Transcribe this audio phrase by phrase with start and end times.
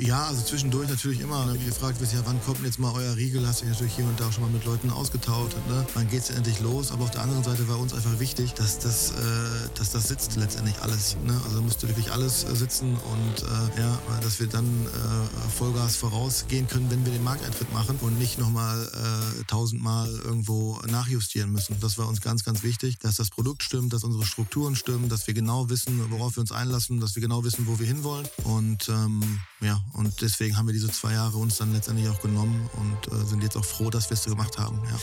[0.00, 1.44] Ja, also zwischendurch natürlich immer.
[1.46, 1.58] Ne?
[1.58, 3.46] Gefragt wird, ja, wann kommt jetzt mal euer Riegel?
[3.46, 5.56] Hast dich natürlich hier und da auch schon mal mit Leuten ausgetauscht.
[5.68, 5.84] Ne?
[5.94, 6.92] Wann geht's endlich los?
[6.92, 9.14] Aber auf der anderen Seite war uns einfach wichtig, dass das, äh,
[9.74, 11.16] dass das sitzt letztendlich alles.
[11.24, 11.38] Ne?
[11.44, 16.68] Also musste wirklich alles äh, sitzen und äh, ja, dass wir dann äh, Vollgas vorausgehen
[16.68, 21.76] können, wenn wir den Markteintritt machen und nicht nochmal äh, tausendmal irgendwo nachjustieren müssen.
[21.80, 25.26] Das war uns ganz, ganz wichtig, dass das Produkt stimmt, dass unsere Strukturen stimmen, dass
[25.26, 28.28] wir genau wissen, worauf wir uns einlassen, dass wir genau wissen, wo wir hinwollen.
[28.44, 32.68] Und ähm, ja, und deswegen haben wir diese zwei Jahre uns dann letztendlich auch genommen
[32.74, 34.80] und äh, sind jetzt auch froh, dass wir es so gemacht haben.
[34.84, 34.98] Ja.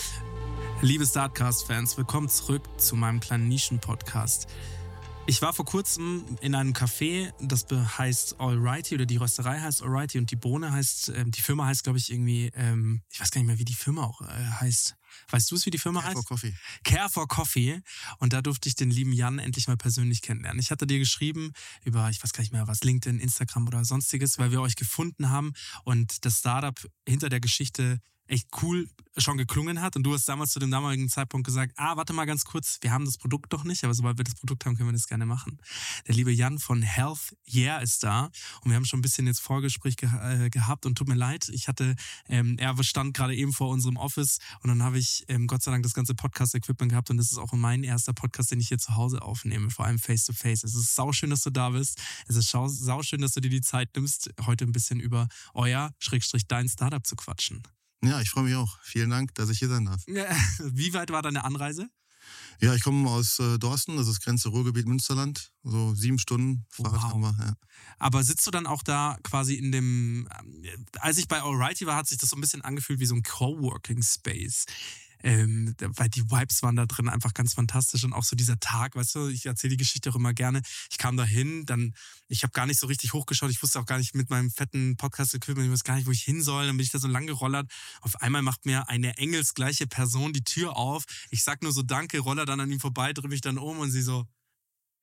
[0.81, 4.47] Liebe Startcast-Fans, willkommen zurück zu meinem kleinen Nischen-Podcast.
[5.27, 10.19] Ich war vor kurzem in einem Café, das heißt Alrighty oder die Rösterei heißt Alrighty
[10.19, 13.41] und die Bohne heißt, äh, die Firma heißt, glaube ich, irgendwie, ähm, ich weiß gar
[13.41, 14.25] nicht mehr, wie die Firma auch äh,
[14.61, 14.95] heißt.
[15.29, 16.27] Weißt du es, wie die Firma Care heißt?
[16.27, 16.53] for Coffee.
[16.83, 17.81] Care for Coffee.
[18.19, 20.59] Und da durfte ich den lieben Jan endlich mal persönlich kennenlernen.
[20.59, 24.37] Ich hatte dir geschrieben über, ich weiß gar nicht mehr was, LinkedIn, Instagram oder sonstiges,
[24.37, 28.87] weil wir euch gefunden haben und das Startup hinter der Geschichte echt cool
[29.17, 29.95] schon geklungen hat.
[29.95, 32.91] Und du hast damals zu dem damaligen Zeitpunkt gesagt, ah, warte mal ganz kurz, wir
[32.91, 35.25] haben das Produkt doch nicht, aber sobald wir das Produkt haben, können wir das gerne
[35.25, 35.59] machen.
[36.07, 38.29] Der liebe Jan von Health Yeah ist da
[38.61, 41.49] und wir haben schon ein bisschen jetzt Vorgespräch ge äh, gehabt und tut mir leid,
[41.49, 41.95] ich hatte,
[42.27, 45.71] ähm, er stand gerade eben vor unserem Office und dann habe ich ähm, Gott sei
[45.71, 48.79] Dank das ganze Podcast-Equipment gehabt und das ist auch mein erster Podcast, den ich hier
[48.79, 50.63] zu Hause aufnehme, vor allem face-to-face.
[50.63, 52.01] Es ist sauschön, dass du da bist.
[52.27, 56.47] Es ist sauschön, dass du dir die Zeit nimmst, heute ein bisschen über euer, Schrägstrich,
[56.47, 57.63] dein Startup zu quatschen.
[58.05, 58.77] Ja, ich freue mich auch.
[58.83, 60.01] Vielen Dank, dass ich hier sein darf.
[60.07, 61.89] Wie weit war deine Anreise?
[62.61, 65.51] Ja, ich komme aus äh, Dorsten, das ist Grenze Ruhrgebiet Münsterland.
[65.63, 67.11] So sieben Stunden Fahrrad Wow.
[67.11, 67.35] haben wir.
[67.39, 67.53] Ja.
[67.99, 71.97] Aber sitzt du dann auch da quasi in dem, ähm, als ich bei Alrighty war,
[71.97, 74.65] hat sich das so ein bisschen angefühlt wie so ein Coworking Space.
[75.25, 78.95] Ähm, weil die Vibes waren da drin einfach ganz fantastisch und auch so dieser Tag,
[78.95, 80.61] weißt du, ich erzähle die Geschichte auch immer gerne.
[80.91, 81.95] Ich kam da hin, dann,
[82.27, 84.97] ich habe gar nicht so richtig hochgeschaut, ich wusste auch gar nicht mit meinem fetten
[84.97, 87.25] Podcast-Equipment, ich wusste gar nicht, wo ich hin soll, dann bin ich da so lang
[87.25, 87.67] gerollert.
[88.01, 91.05] Auf einmal macht mir eine engelsgleiche Person die Tür auf.
[91.31, 93.89] Ich sag nur so Danke, roller dann an ihm vorbei, drehe mich dann um und
[93.89, 94.27] sie so,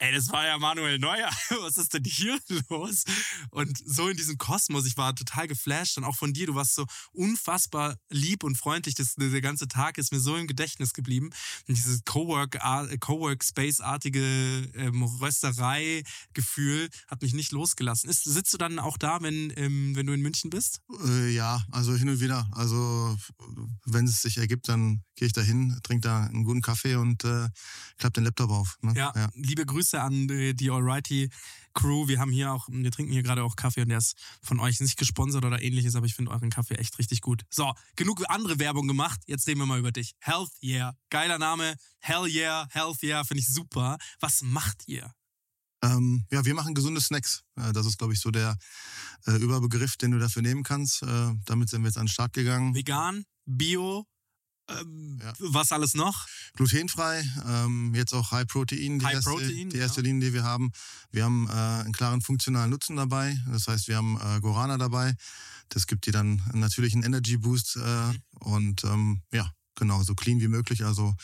[0.02, 1.30] Ey, das war ja Manuel Neuer.
[1.60, 2.36] Was ist denn hier
[2.68, 3.04] los?
[3.50, 6.74] Und so in diesem Kosmos, ich war total geflasht und auch von dir, du warst
[6.74, 8.96] so unfassbar lieb und freundlich.
[8.96, 11.30] Das, der ganze Tag ist mir so im Gedächtnis geblieben.
[11.68, 12.58] Und dieses Cowork,
[12.98, 18.10] Cowork Space-artige ähm, Rösterei-Gefühl hat mich nicht losgelassen.
[18.10, 20.80] Ist, sitzt du dann auch da, wenn, ähm, wenn du in München bist?
[21.06, 22.48] Äh, ja, also hin und wieder.
[22.50, 23.16] Also
[23.84, 27.22] wenn es sich ergibt, dann gehe ich da hin, trinke da einen guten Kaffee und
[27.22, 27.48] äh,
[27.98, 28.78] klappe den Laptop auf.
[28.82, 28.94] Ne?
[28.96, 31.30] Ja, liebe Grüße an äh, die Alrighty
[31.74, 32.08] Crew.
[32.08, 34.80] Wir haben hier auch, wir trinken hier gerade auch Kaffee und der ist von euch
[34.80, 37.42] nicht gesponsert oder ähnliches, aber ich finde euren Kaffee echt richtig gut.
[37.50, 39.20] So, genug andere Werbung gemacht.
[39.26, 40.14] Jetzt reden wir mal über dich.
[40.20, 40.96] Health Yeah.
[41.10, 41.76] Geiler Name.
[41.98, 43.98] Hell yeah, Health Yeah, finde ich super.
[44.20, 45.12] Was macht ihr?
[45.82, 47.42] Ähm, ja, wir machen gesunde Snacks.
[47.56, 48.56] Äh, das ist, glaube ich, so der
[49.26, 51.02] äh, Überbegriff, den du dafür nehmen kannst.
[51.02, 52.74] Äh, damit sind wir jetzt an den Start gegangen.
[52.74, 54.06] Vegan, Bio,
[54.68, 55.32] ähm, Ja.
[55.38, 56.26] was alles noch?
[56.54, 60.04] Glutenfrei, ähm, jetzt auch High Protein, die, High erste, Protein, die erste ja.
[60.06, 60.72] Linie, die wir haben.
[61.10, 63.38] Wir haben äh, einen klaren funktionalen Nutzen dabei.
[63.50, 65.14] Das heißt, wir haben äh, Guarana dabei.
[65.68, 69.50] Das gibt dir dann einen natürlichen Energy Boost äh, und ähm, ja,
[69.82, 70.84] genau, so clean wie möglich.
[70.84, 71.14] Also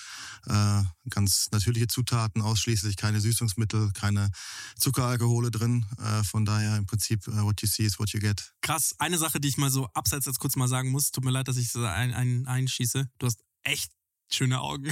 [0.46, 4.30] äh, ganz natürliche Zutaten ausschließlich, keine Süßungsmittel, keine
[4.76, 5.86] Zuckeralkohole drin.
[5.98, 8.52] Äh, von daher im Prinzip, äh, what you see is what you get.
[8.60, 11.30] Krass, eine Sache, die ich mal so abseits jetzt kurz mal sagen muss, tut mir
[11.30, 13.08] leid, dass ich so ein, ein, einschieße.
[13.18, 13.92] Du hast echt
[14.30, 14.86] schöne Augen.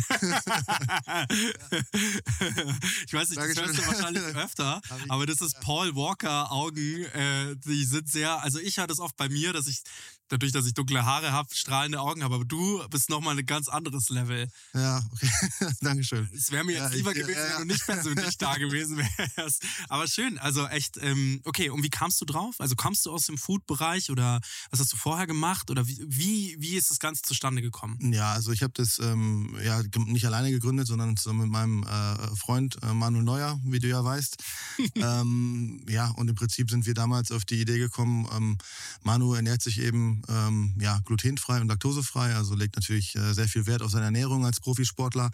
[3.07, 3.67] ich weiß nicht, das Dankeschön.
[3.67, 7.05] hörst du wahrscheinlich öfter, ich- aber das ist Paul Walker Augen.
[7.05, 9.83] Äh, die sind sehr, also ich hatte es oft bei mir, dass ich
[10.29, 13.69] dadurch, dass ich dunkle Haare habe, strahlende Augen habe, aber du bist nochmal ein ganz
[13.69, 14.49] anderes Level.
[14.75, 15.31] Ja, okay.
[15.83, 16.29] Dankeschön.
[16.35, 17.59] Es wäre mir Ja, jetzt ich- lieber ja, gewesen, ja, wenn ja.
[17.61, 18.99] du nicht persönlich da gewesen
[19.37, 19.63] wärst.
[19.89, 22.57] Aber schön, also echt, ähm, okay, und wie kamst du drauf?
[22.59, 24.41] Also kommst du aus dem Food-Bereich oder
[24.71, 25.71] was hast du vorher gemacht?
[25.71, 28.13] Oder wie, wie, wie ist das Ganze zustande gekommen?
[28.13, 31.83] Ja, also ich habe das ähm, ähm, ja, nicht alleine gegründet, sondern zusammen mit meinem
[31.83, 34.37] äh, Freund äh, Manuel Neuer, wie du ja weißt.
[34.97, 38.59] ähm, ja, und im Prinzip sind wir damals auf die Idee gekommen, ähm,
[39.03, 43.67] Manu ernährt sich eben ähm, ja, glutenfrei und laktosefrei, also legt natürlich äh, sehr viel
[43.67, 45.31] Wert auf seine Ernährung als Profisportler.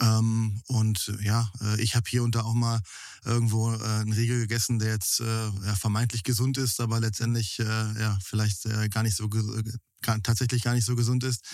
[0.00, 2.80] Ähm, und äh, ja, äh, ich habe hier und da auch mal
[3.24, 7.64] irgendwo äh, einen Riegel gegessen, der jetzt äh, ja, vermeintlich gesund ist, aber letztendlich äh,
[7.64, 11.44] ja vielleicht äh, gar nicht so gar, tatsächlich gar nicht so gesund ist.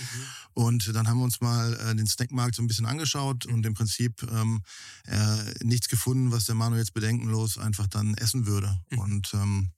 [0.52, 4.22] Und dann haben wir uns mal den Snackmarkt so ein bisschen angeschaut und im Prinzip
[4.30, 4.62] ähm,
[5.06, 8.78] äh, nichts gefunden, was der Manu jetzt bedenkenlos einfach dann essen würde.
[8.96, 9.70] Und ähm,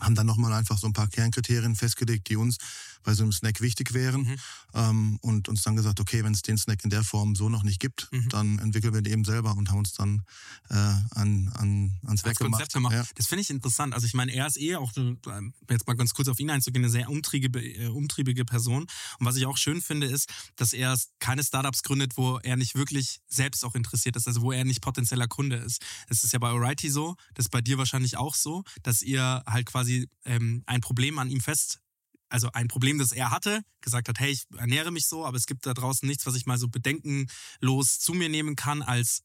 [0.00, 2.58] haben dann nochmal einfach so ein paar Kernkriterien festgelegt, die uns
[3.02, 4.22] bei so einem Snack wichtig wären.
[4.22, 4.36] Mhm.
[4.74, 7.62] Ähm, und uns dann gesagt, okay, wenn es den Snack in der Form so noch
[7.62, 8.28] nicht gibt, Mhm.
[8.28, 10.22] dann entwickeln wir den eben selber und haben uns dann
[10.68, 12.92] äh, an, an, ans Werk Konzept gemacht.
[12.94, 13.04] Ja.
[13.14, 13.94] Das finde ich interessant.
[13.94, 15.16] Also ich meine, er ist eh auch, äh,
[15.70, 18.82] jetzt mal ganz kurz auf ihn einzugehen, eine sehr umtriebige, äh, umtriebige Person.
[19.18, 22.74] Und was ich auch schön finde, ist, dass er keine Startups gründet, wo er nicht
[22.74, 25.82] wirklich selbst auch interessiert ist, also wo er nicht potenzieller Kunde ist.
[26.08, 29.42] Das ist ja bei Alrighty so, das ist bei dir wahrscheinlich auch so, dass ihr
[29.46, 29.89] halt quasi
[30.24, 31.80] ähm, ein Problem an ihm fest
[32.30, 35.46] also ein Problem, das er hatte, gesagt hat, hey, ich ernähre mich so, aber es
[35.46, 39.22] gibt da draußen nichts, was ich mal so bedenkenlos zu mir nehmen kann als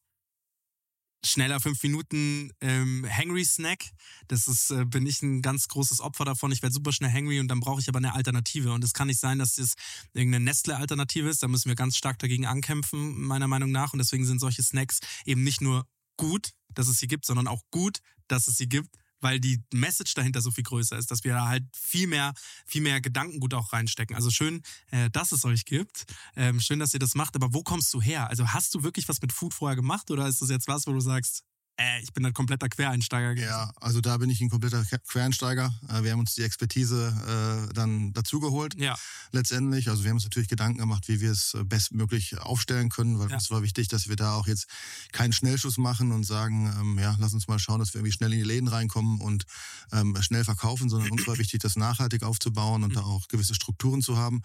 [1.24, 3.92] schneller fünf Minuten ähm, Hangry Snack.
[4.28, 6.52] Das ist, äh, bin ich ein ganz großes Opfer davon.
[6.52, 8.72] Ich werde super schnell hangry und dann brauche ich aber eine Alternative.
[8.72, 9.74] Und es kann nicht sein, dass das
[10.14, 11.42] irgendeine Nestle-Alternative ist.
[11.42, 13.94] Da müssen wir ganz stark dagegen ankämpfen, meiner Meinung nach.
[13.94, 15.88] Und deswegen sind solche Snacks eben nicht nur
[16.18, 18.96] gut, dass es sie gibt, sondern auch gut, dass es sie gibt,
[19.26, 22.36] weil die Message dahinter so viel größer ist, dass wir da halt viel mehr,
[22.68, 24.16] viel mehr Gedankengut auch reinstecken.
[24.16, 24.62] Also schön,
[24.92, 26.06] äh, dass es euch gibt.
[26.36, 27.36] Ähm, schön, dass ihr das macht.
[27.36, 28.30] Aber wo kommst du her?
[28.30, 30.92] Also hast du wirklich was mit Food vorher gemacht oder ist das jetzt was, wo
[30.92, 31.44] du sagst,
[31.78, 33.50] äh, ich bin ein kompletter Quereinsteiger gewesen?
[33.50, 35.74] Ja, also da bin ich ein kompletter Que- Quereinsteiger.
[35.90, 38.76] Äh, Wir haben uns die Expertise äh, dann dazugeholt.
[38.80, 38.96] Ja.
[39.32, 39.90] letztendlich.
[39.90, 43.30] Also wir haben uns natürlich Gedanken gemacht, wie wir es äh, bestmöglich aufstellen können, weil
[43.30, 43.36] Ja.
[43.38, 44.68] es war wichtig, dass wir da auch jetzt
[45.12, 48.32] keinen Schnellschuss machen und sagen, ähm, ja, lass uns mal schauen, dass wir irgendwie schnell
[48.32, 49.44] in die Läden reinkommen und
[49.92, 54.02] ähm, schnell verkaufen, sondern uns war wichtig, das nachhaltig aufzubauen und da auch gewisse Strukturen
[54.02, 54.42] zu haben.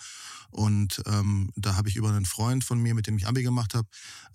[0.51, 3.75] Und ähm, da habe ich über einen Freund von mir, mit dem ich Abi gemacht
[3.75, 3.87] habe,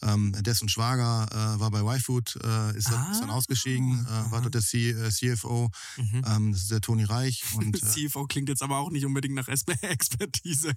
[0.01, 4.31] ähm, dessen Schwager äh, war bei YFood, äh, ist, dann, ist dann Ah, ausgestiegen, äh,
[4.31, 6.21] war dort der C, äh, CFO, Mhm.
[6.27, 7.43] ähm, das ist der Toni Reich.
[7.55, 9.47] Und, äh, CFO klingt jetzt aber auch nicht unbedingt nach
[9.81, 10.73] Expertise.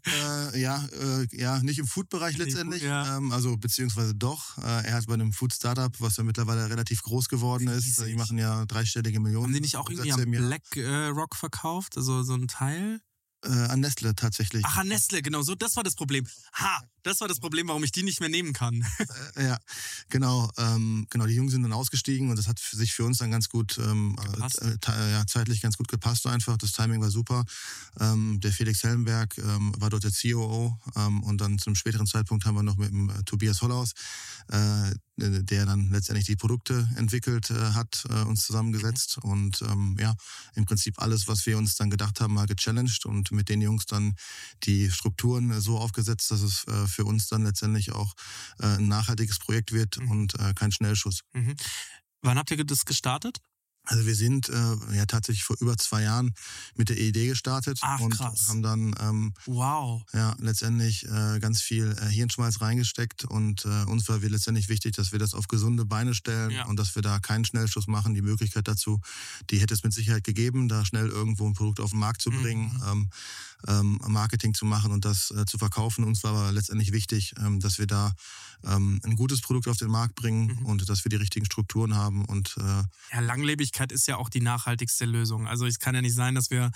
[0.52, 2.82] Äh, ja, äh, ja, nicht im Food-Bereich letztendlich.
[2.82, 3.16] Food, ja.
[3.16, 4.58] ähm, also beziehungsweise doch.
[4.58, 7.98] Äh, er hat bei einem Food-Startup, was ja mittlerweile relativ groß geworden ist.
[8.06, 9.46] Die machen ja dreistellige Millionen.
[9.46, 10.30] Haben die nicht auch irgendwie am.
[10.30, 10.62] Black
[11.14, 11.96] Rock verkauft?
[11.96, 13.00] Also so ein Teil?
[13.44, 14.64] Äh, an Nestle tatsächlich.
[14.66, 16.26] Ach, an Nestle, genau, so, das war das Problem.
[16.54, 18.84] Ha, das war das Problem, warum ich die nicht mehr nehmen kann.
[19.36, 19.58] Äh, ja,
[20.08, 20.50] genau.
[20.58, 23.48] Ähm, genau, die Jungs sind dann ausgestiegen und das hat sich für uns dann ganz
[23.48, 24.60] gut ähm, Gepasst.
[24.62, 26.56] äh, te- ja, zeitlich ganz gut gepasst einfach.
[26.56, 27.44] Das Timing war super.
[28.00, 32.44] Ähm, der Felix Hellenberg ähm, war dort der COO ähm, und dann zum späteren Zeitpunkt
[32.44, 33.92] haben wir noch mit dem äh, Tobias Hollaus,
[34.48, 40.14] äh, der dann letztendlich die Produkte entwickelt äh, hat, äh, uns zusammengesetzt und ähm, ja,
[40.54, 43.86] im Prinzip alles, was wir uns dann gedacht haben, mal gechallenged und mit den Jungs
[43.86, 44.14] dann
[44.64, 48.14] die Strukturen äh, so aufgesetzt, dass es äh, für uns dann letztendlich auch
[48.60, 50.10] äh, ein nachhaltiges Projekt wird Mhm.
[50.10, 51.20] und äh, kein Schnellschuss.
[51.32, 51.56] Mhm.
[52.22, 53.38] Wann habt ihr das gestartet?
[53.90, 56.34] Also wir sind äh, ja tatsächlich vor über zwei Jahren
[56.76, 58.48] mit der Idee gestartet Ach, und krass.
[58.48, 60.02] haben dann ähm, Wow.
[60.12, 64.94] ja letztendlich äh, ganz viel äh, Hirnschmalz reingesteckt und äh, uns war wir letztendlich wichtig,
[64.94, 66.66] dass wir das auf gesunde Beine stellen Ja.
[66.66, 68.12] und dass wir da keinen Schnellschuss machen.
[68.12, 69.00] Die Möglichkeit dazu,
[69.50, 72.30] die hätte es mit Sicherheit gegeben, da schnell irgendwo ein Produkt auf den Markt zu
[72.30, 72.42] Mhm.
[72.42, 73.10] bringen, ähm,
[73.66, 76.04] ähm, Marketing zu machen und das äh, zu verkaufen.
[76.04, 78.12] Uns war aber letztendlich wichtig, ähm, dass wir da
[78.64, 80.66] ähm, ein gutes Produkt auf den Markt bringen Mhm.
[80.66, 82.62] und dass wir die richtigen Strukturen haben und äh,
[83.12, 85.46] Ja, Langlebigkeit ist ja auch die nachhaltigste Lösung.
[85.48, 86.70] Also es kann ja nicht sein, dass wir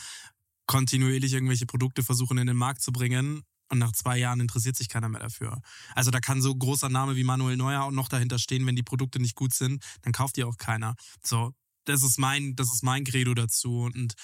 [0.67, 4.89] kontinuierlich irgendwelche Produkte versuchen in den Markt zu bringen und nach zwei Jahren interessiert sich
[4.89, 5.61] keiner mehr dafür.
[5.95, 8.83] Also da kann so großer Name wie Manuel Neuer auch noch dahinter stehen, wenn die
[8.83, 10.95] Produkte nicht gut sind, dann kauft die auch keiner.
[11.25, 11.53] So,
[11.85, 14.15] das ist mein, das ist mein Credo dazu und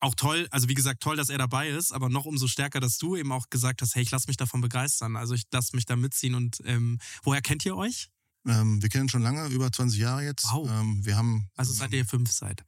[0.00, 2.98] auch toll, also wie gesagt, toll, dass er dabei ist, aber noch umso stärker, dass
[2.98, 5.16] du eben auch gesagt hast, hey, ich lass mich davon begeistern.
[5.16, 8.10] Also ich lass mich da mitziehen und ähm, woher kennt ihr euch?
[8.46, 10.44] Ähm, wir kennen schon lange, über 20 Jahre jetzt.
[10.52, 10.68] Wow.
[10.70, 11.48] Ähm, wir haben.
[11.56, 12.64] Also seit ihr fünf seid.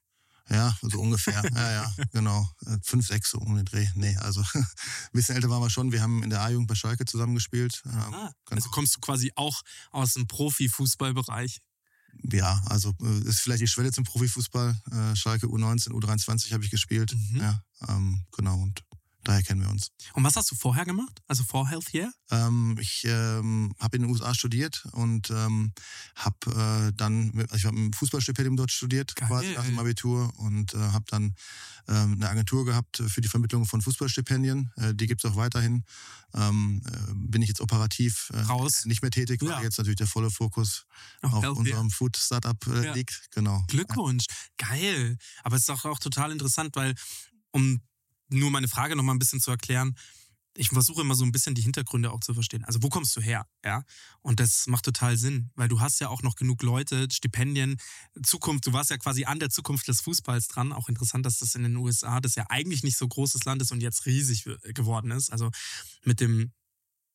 [0.49, 1.43] Ja, so ungefähr.
[1.55, 2.51] ja, ja, genau.
[2.67, 3.87] Äh, Fünf, sechs so um den Dreh.
[3.95, 4.67] Nee, also ein
[5.13, 5.93] bisschen älter waren wir schon.
[5.93, 7.81] Wir haben in der A-Jugend bei Schalke zusammengespielt.
[7.87, 11.61] Ähm, Ah, also kommst du quasi auch aus dem Profifußballbereich.
[12.33, 14.77] Ja, also äh, ist vielleicht die Schwelle zum Profifußball.
[14.91, 17.15] Äh, Schalke U19, U23 habe ich gespielt.
[17.15, 17.41] Mhm.
[17.41, 18.59] Ja, ähm, genau.
[18.59, 18.83] Und
[19.31, 19.89] daher kennen wir uns.
[20.15, 21.21] Und was hast du vorher gemacht?
[21.27, 22.13] Also vor Health Year?
[22.31, 25.73] Ähm, ich ähm, habe in den USA studiert und ähm,
[26.17, 29.29] habe äh, dann, mit, also ich habe ein Fußballstipendium dort studiert, Geil.
[29.29, 31.35] quasi nach dem Abitur und äh, habe dann
[31.89, 34.71] ähm, eine Agentur gehabt für die Vermittlung von Fußballstipendien.
[34.77, 35.85] Äh, die gibt es auch weiterhin.
[36.35, 38.85] Ähm, äh, bin ich jetzt operativ äh, Raus.
[38.85, 39.63] nicht mehr tätig, weil Ja.
[39.63, 40.85] jetzt natürlich der volle Fokus
[41.23, 42.93] Auf auf Health unserem Food-Startup äh, Ja.
[42.95, 43.29] liegt.
[43.33, 43.65] Genau.
[43.69, 44.27] Glückwunsch.
[44.57, 45.17] Geil.
[45.43, 46.95] Aber es ist auch, auch total interessant, weil,
[47.53, 47.81] um
[48.31, 49.95] nur meine Frage nochmal ein bisschen zu erklären,
[50.57, 52.65] ich versuche immer so ein bisschen die Hintergründe auch zu verstehen.
[52.65, 53.47] Also wo kommst du her?
[53.65, 53.85] Ja.
[54.21, 57.77] Und das macht total Sinn, weil du hast ja auch noch genug Leute, Stipendien,
[58.23, 60.73] Zukunft, du warst ja quasi an der Zukunft des Fußballs dran.
[60.73, 63.73] Auch interessant, dass das in den USA, das ja eigentlich nicht so großes Land ist
[63.73, 64.45] und jetzt riesig
[64.75, 65.31] geworden ist.
[65.31, 65.51] Also
[66.05, 66.53] mit dem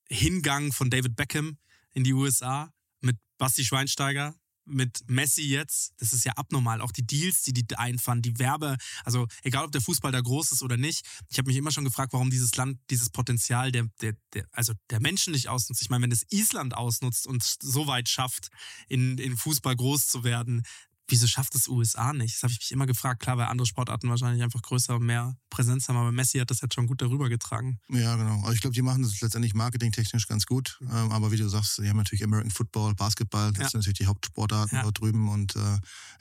[0.09, 1.57] Hingang von David Beckham
[1.91, 6.81] in die USA, mit Basti Schweinsteiger, mit Messi jetzt, das ist ja abnormal.
[6.81, 10.51] Auch die Deals, die die einfahren, die Werbe, also egal ob der Fußball da groß
[10.51, 11.05] ist oder nicht.
[11.29, 14.73] Ich habe mich immer schon gefragt, warum dieses Land dieses Potenzial der, der, der, also
[14.89, 15.81] der Menschen nicht ausnutzt.
[15.81, 18.49] Ich meine, wenn es Island ausnutzt und so weit schafft,
[18.87, 20.63] in, in Fußball groß zu werden,
[21.07, 22.35] wieso schafft es USA nicht?
[22.35, 23.21] Das habe ich mich immer gefragt.
[23.21, 26.61] Klar, weil andere Sportarten wahrscheinlich einfach größer und mehr Präsenz haben, aber Messi hat das
[26.61, 27.79] jetzt schon gut darüber getragen.
[27.89, 28.39] Ja, genau.
[28.41, 30.79] Also ich glaube, die machen das letztendlich marketingtechnisch ganz gut.
[30.81, 33.69] Ähm, aber wie du sagst, die haben natürlich American Football, Basketball, das Ja.
[33.69, 34.83] sind natürlich die Hauptsportarten Ja.
[34.83, 35.29] dort drüben.
[35.29, 35.59] Und äh,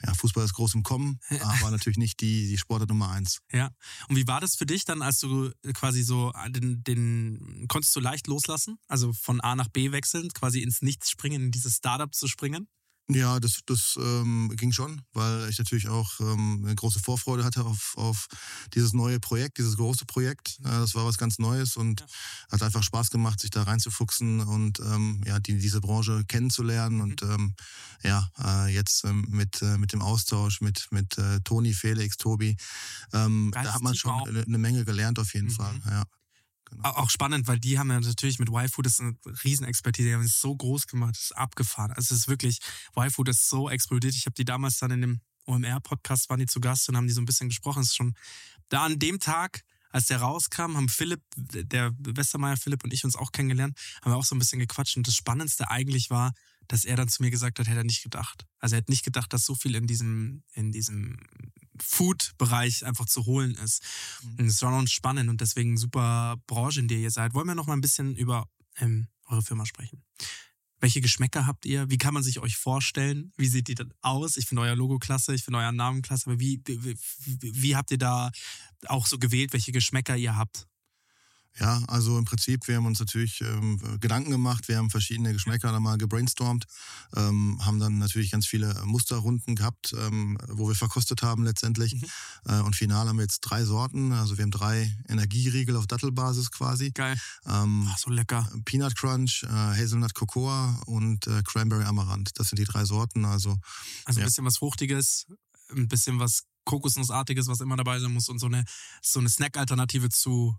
[0.05, 3.39] ja, Fußball ist groß im Kommen, aber natürlich nicht die, die Sportart Nummer eins.
[3.51, 3.71] Ja.
[4.07, 7.99] Und wie war das für dich dann, als du quasi so den, den konntest du
[7.99, 8.77] leicht loslassen?
[8.87, 12.67] Also von A nach B wechseln, quasi ins Nichts springen, in dieses Startup zu springen?
[13.07, 17.63] Ja, das, das ähm, ging schon, weil ich natürlich auch ähm, eine große Vorfreude hatte
[17.63, 18.25] auf, auf
[18.73, 20.57] dieses neue Projekt, dieses große Projekt.
[20.61, 22.03] Äh, das war was ganz Neues und
[22.51, 26.99] hat einfach Spaß gemacht, sich da reinzufuchsen und ähm, ja, die, diese Branche kennenzulernen.
[26.99, 27.53] Und ähm,
[28.01, 32.57] ja, äh, jetzt ähm, mit, äh, mit dem Austausch mit, mit äh, Toni, Felix, Tobi,
[33.13, 35.51] ähm, da hat man schon eine, eine Menge gelernt auf jeden Mhm.
[35.51, 35.79] Fall.
[35.85, 36.03] Ja.
[36.69, 36.83] Genau.
[36.89, 40.13] Au- Auch spannend, weil die haben ja natürlich mit YFood, das ist eine Riesenexpertise, die
[40.15, 41.91] haben es so groß gemacht, das ist abgefahren.
[41.91, 42.59] Also es ist wirklich,
[42.95, 44.15] YFood ist so explodiert.
[44.15, 47.13] Ich habe die damals dann in dem OMR-Podcast, waren die zu Gast und haben die
[47.13, 47.81] so ein bisschen gesprochen.
[47.81, 48.15] Es ist schon
[48.69, 53.15] da an dem Tag, als der rauskam, haben Philipp, der Westermeier Philipp und ich uns
[53.15, 54.97] auch kennengelernt, haben wir auch so ein bisschen gequatscht.
[54.97, 56.33] Und das Spannendste eigentlich war,
[56.67, 58.45] dass er dann zu mir gesagt hat, hätte er nicht gedacht.
[58.59, 61.17] Also er hat nicht gedacht, dass so viel in diesem, in diesem
[61.81, 63.83] Food-Bereich einfach zu holen ist.
[64.37, 67.33] Und es war noch spannend und deswegen super Branche, in der ihr seid.
[67.33, 70.03] Wollen wir noch mal ein bisschen über ähm, eure Firma sprechen?
[70.79, 71.89] Welche Geschmäcker habt ihr?
[71.89, 73.31] Wie kann man sich euch vorstellen?
[73.37, 74.37] Wie sieht die dann aus?
[74.37, 76.97] Ich finde euer Logo klasse, ich finde euren Namen klasse, aber wie, wie,
[77.41, 78.31] wie habt ihr da
[78.87, 80.67] auch so gewählt, welche Geschmäcker ihr habt?
[81.59, 85.71] Ja, also im Prinzip, wir haben uns natürlich ähm, Gedanken gemacht, wir haben verschiedene Geschmäcker
[85.71, 86.65] da mal gebrainstormt,
[87.15, 91.95] ähm, haben dann natürlich ganz viele Musterrunden gehabt, ähm, wo wir verkostet haben letztendlich.
[92.45, 96.51] Äh, und final haben wir jetzt drei Sorten, also wir haben drei Energieriegel auf Dattelbasis
[96.51, 96.91] quasi.
[96.91, 97.17] Geil.
[97.45, 98.49] Ähm, Ach, so lecker.
[98.65, 102.31] Peanut Crunch, äh, Hazelnut Cocoa und äh, Cranberry Amaranth.
[102.35, 103.23] Das sind die drei Sorten.
[103.25, 103.57] Also
[104.05, 104.25] Also ein Ja.
[104.25, 105.25] bisschen was Fruchtiges,
[105.71, 108.65] ein bisschen was Kokosnussartiges, was immer dabei sein muss und so eine,
[109.01, 110.55] so eine Snack-Alternative zu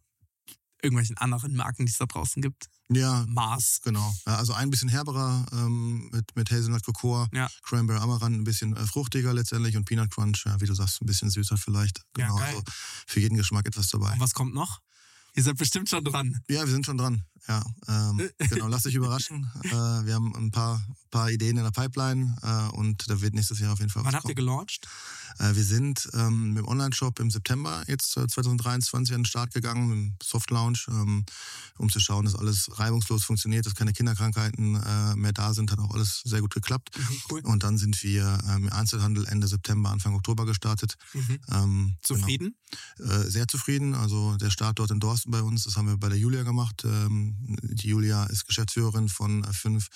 [0.83, 2.69] irgendwelchen anderen Marken, die es da draußen gibt.
[2.91, 3.81] ja, Mars.
[3.83, 4.15] Genau.
[4.27, 7.49] Ja, also ein bisschen herberer ähm, mit, mit Hazelnut Cocoa, Ja.
[7.63, 11.07] Cranberry Amaranth ein bisschen äh, fruchtiger letztendlich und Peanut Crunch, ja, wie du sagst, ein
[11.07, 11.99] bisschen süßer vielleicht.
[12.17, 12.37] Ja, Genau.
[12.39, 12.49] geil.
[12.49, 12.63] Also
[13.07, 14.13] für jeden Geschmack etwas dabei.
[14.13, 14.81] Und was kommt noch?
[15.35, 16.41] Ihr seid bestimmt schon dran.
[16.49, 17.23] Ja, wir sind schon dran.
[17.49, 18.69] Ja, ähm, genau.
[18.69, 19.51] Lass dich überraschen.
[19.67, 23.59] Äh, wir haben ein paar, paar Ideen in der Pipeline äh, und da wird nächstes
[23.59, 24.87] Jahr auf jeden Fall Wann was habt ihr gelauncht?
[25.39, 29.53] Äh, wir sind ähm, mit dem Online-Shop im September jetzt äh, 2023 an den Start
[29.53, 31.25] gegangen, mit dem Soft-Launch, ähm,
[31.79, 35.71] um zu schauen, dass alles reibungslos funktioniert, dass keine Kinderkrankheiten äh, mehr da sind.
[35.71, 36.91] Hat auch alles sehr gut geklappt.
[37.31, 37.41] cool.
[37.41, 40.97] Und dann sind wir ähm, im Einzelhandel Ende September, Anfang Oktober gestartet.
[41.13, 41.39] Mhm.
[41.51, 42.57] Ähm, Zufrieden?
[42.97, 43.13] Genau.
[43.13, 43.95] Äh, sehr zufrieden.
[43.95, 46.85] Also der Start dort in Dorsten bei uns, das haben wir bei der Julia gemacht.
[47.41, 49.89] Die Julia ist Geschäftsführerin von äh, fünf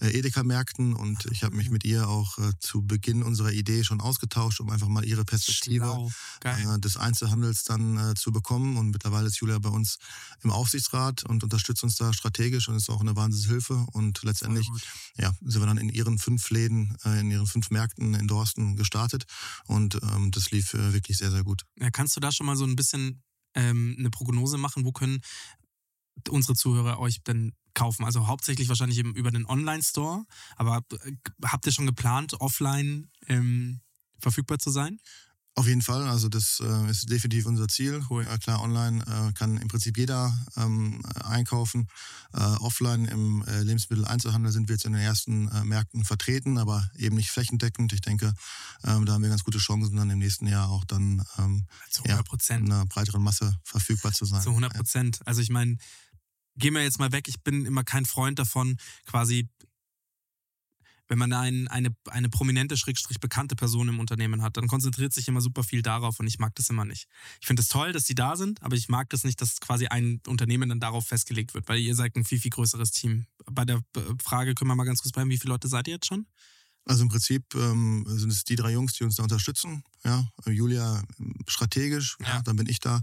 [0.00, 4.00] äh, Edeka-Märkten und ich habe mich mit ihr auch äh, zu Beginn unserer Idee schon
[4.00, 6.08] ausgetauscht, um einfach mal ihre Perspektive
[6.44, 8.76] äh, des Einzelhandels dann zu bekommen.
[8.76, 9.98] Und mittlerweile ist Julia bei uns
[10.42, 13.86] im Aufsichtsrat und unterstützt uns da strategisch und ist auch eine Wahnsinnshilfe.
[13.92, 14.68] Und letztendlich
[15.16, 19.24] ja, sind wir dann in ihren fünf Läden, in ihren fünf Märkten in Dorsten gestartet.
[19.66, 21.62] Und ähm, das lief wirklich sehr, sehr gut.
[21.78, 23.22] Ja, kannst du da schon mal so ein bisschen
[23.54, 24.84] ähm, eine Prognose machen?
[24.84, 25.20] Wo können
[26.28, 28.04] unsere Zuhörer euch denn kaufen?
[28.04, 30.24] Also hauptsächlich wahrscheinlich eben über den Online-Store.
[30.56, 31.12] Aber äh,
[31.44, 33.80] habt ihr schon geplant, offline ähm,
[34.18, 34.98] verfügbar zu sein?
[35.56, 38.02] Auf jeden Fall, also das äh, ist definitiv unser Ziel.
[38.10, 38.26] Cool.
[38.26, 41.86] Äh, klar, online äh, kann im Prinzip jeder ähm, einkaufen.
[42.32, 46.90] Äh, offline im äh, Lebensmitteleinzelhandel sind wir jetzt in den ersten äh, Märkten vertreten, aber
[46.96, 47.92] eben nicht flächendeckend.
[47.92, 48.34] Ich denke,
[48.82, 52.02] ähm, da haben wir ganz gute Chancen, dann im nächsten Jahr auch dann ähm, Zu
[52.02, 52.66] ja, 100 Prozent.
[52.66, 54.42] in einer breiteren Masse verfügbar zu sein.
[54.42, 55.20] Zu 100 Prozent.
[55.24, 55.76] Also ich meine,
[56.56, 57.28] gehen wir jetzt mal weg.
[57.28, 59.48] Ich bin immer kein Freund davon, quasi,
[61.08, 65.28] wenn man ein, eine, eine prominente, schrägstrich bekannte Person im Unternehmen hat, dann konzentriert sich
[65.28, 67.06] immer super viel darauf und ich mag das immer nicht.
[67.40, 69.86] Ich finde es toll, dass die da sind, aber ich mag das nicht, dass quasi
[69.86, 73.26] ein Unternehmen dann darauf festgelegt wird, weil ihr seid ein viel, viel größeres Team.
[73.50, 75.94] Bei der äh, Frage können wir mal ganz kurz bleiben, wie viele Leute seid ihr
[75.94, 76.26] jetzt schon?
[76.86, 79.82] Also im Prinzip ähm, sind es die drei Jungs, die uns da unterstützen.
[80.04, 82.42] Ja, Julia ähm, strategisch, ja.
[82.42, 83.00] Dann bin ich da.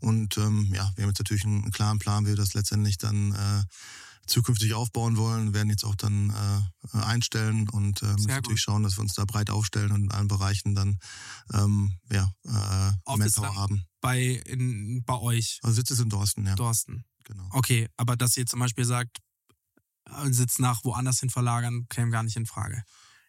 [0.00, 3.32] Und ähm, ja, wir haben jetzt natürlich einen klaren Plan, wie wir das letztendlich dann
[3.32, 3.64] äh,
[4.26, 8.96] zukünftig aufbauen wollen, werden jetzt auch dann äh, einstellen und äh, müssen natürlich schauen, dass
[8.96, 10.98] wir uns da breit aufstellen und in allen Bereichen dann
[11.52, 13.84] ähm, ja, äh, Manpower haben.
[14.00, 16.54] Bei, in, bei euch, Also Sitz ist in Dorsten, ja.
[16.54, 17.04] Dorsten.
[17.24, 17.48] Genau.
[17.50, 19.18] Okay, aber dass ihr zum Beispiel sagt,
[20.06, 22.84] äh, Sitz nach woanders hin verlagern, käme gar nicht in Frage.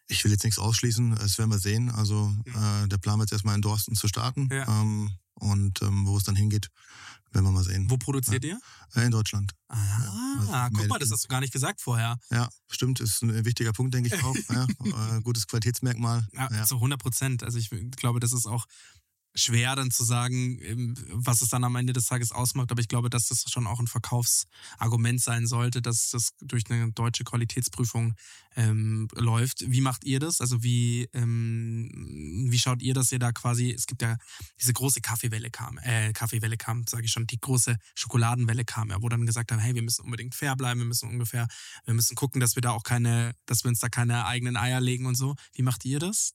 [0.08, 1.90] Ich will jetzt nichts ausschließen, das werden wir sehen.
[1.90, 4.48] Also äh, der Plan wird jetzt erstmal in Dorsten zu starten.
[4.52, 4.66] Ja.
[4.80, 6.68] Ähm, und ähm, wo es dann hingeht,
[7.32, 7.90] werden wir mal sehen.
[7.90, 8.58] Wo produziert ihr?
[8.94, 9.52] Äh, in Deutschland.
[9.68, 12.18] Ah, also guck mal, das hast du gar nicht gesagt vorher.
[12.30, 14.34] Ja, stimmt, ist ein wichtiger Punkt, denke ich auch.
[14.50, 16.26] ja, äh, gutes Qualitätsmerkmal.
[16.32, 16.64] Ja, Ja.
[16.64, 17.42] Zu 100 Prozent.
[17.42, 18.64] Also ich glaube, das ist auch
[19.36, 22.70] schwer dann zu sagen, ähm, was es dann am Ende des Tages ausmacht.
[22.72, 26.92] Aber ich glaube, dass das schon auch ein Verkaufsargument sein sollte, dass das durch eine
[26.92, 28.14] deutsche Qualitätsprüfung
[28.56, 29.70] ähm, läuft.
[29.70, 30.40] Wie macht ihr das?
[30.40, 34.16] Also wie, ähm, wie schaut ihr, dass ihr da quasi, es gibt ja
[34.60, 39.02] diese große Kaffeewelle kam, äh, Kaffeewelle kam, sage ich schon, die große Schokoladenwelle kam ja,
[39.02, 41.46] wo dann gesagt haben, hey, wir müssen unbedingt fair bleiben, wir müssen ungefähr,
[41.84, 44.80] wir müssen gucken, dass wir da auch keine, dass wir uns da keine eigenen Eier
[44.80, 45.34] legen und so.
[45.52, 46.32] Wie macht ihr das?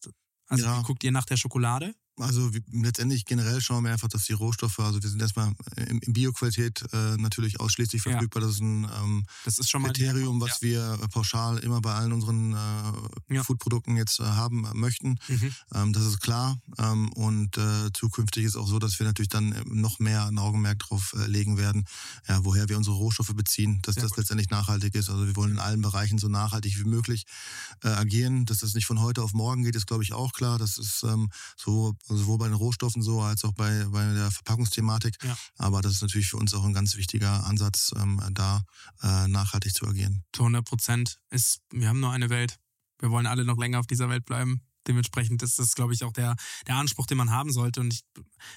[0.48, 0.82] Also Ja.
[0.84, 1.96] guckt ihr nach der Schokolade?
[2.18, 6.14] Also letztendlich generell schauen wir einfach, dass die Rohstoffe, also wir sind erstmal in, in
[6.14, 8.12] Bioqualität äh, natürlich ausschließlich Ja.
[8.12, 8.42] verfügbar.
[8.42, 12.54] Das ist ein ähm, Das ist Kriterium, was wir äh, pauschal immer bei allen unseren
[12.54, 13.44] äh, Ja.
[13.44, 15.18] Foodprodukten jetzt äh, haben äh, möchten.
[15.28, 15.54] Mhm.
[15.74, 16.60] Ähm, das ist klar.
[16.78, 20.38] Ähm, und äh, zukünftig ist auch so, dass wir natürlich dann äh, noch mehr ein
[20.38, 21.86] Augenmerk drauf äh, legen werden,
[22.28, 24.18] ja, woher wir unsere Rohstoffe beziehen, dass das gut.
[24.20, 25.10] letztendlich nachhaltig ist.
[25.10, 27.26] Also wir wollen in allen Bereichen so nachhaltig wie möglich
[27.84, 28.46] äh, agieren.
[28.46, 30.60] Dass das nicht von heute auf morgen geht, ist, glaube ich, auch klar.
[30.60, 31.30] Das ist ähm,
[32.04, 35.16] so, sowohl bei den Rohstoffen so als auch bei, bei der Verpackungsthematik.
[35.24, 35.38] Ja.
[35.58, 38.64] Aber das ist natürlich für uns auch ein ganz wichtiger Ansatz, ähm, da
[39.02, 40.24] äh, nachhaltig zu agieren.
[40.34, 41.20] Zu 100 Prozent.
[41.30, 42.58] Ist, wir haben nur eine Welt.
[43.00, 44.62] Wir wollen alle noch länger auf dieser Welt bleiben.
[44.88, 46.36] Dementsprechend ist das, glaube ich, auch der,
[46.68, 47.82] der Anspruch, den man haben sollte.
[47.82, 48.04] Und ich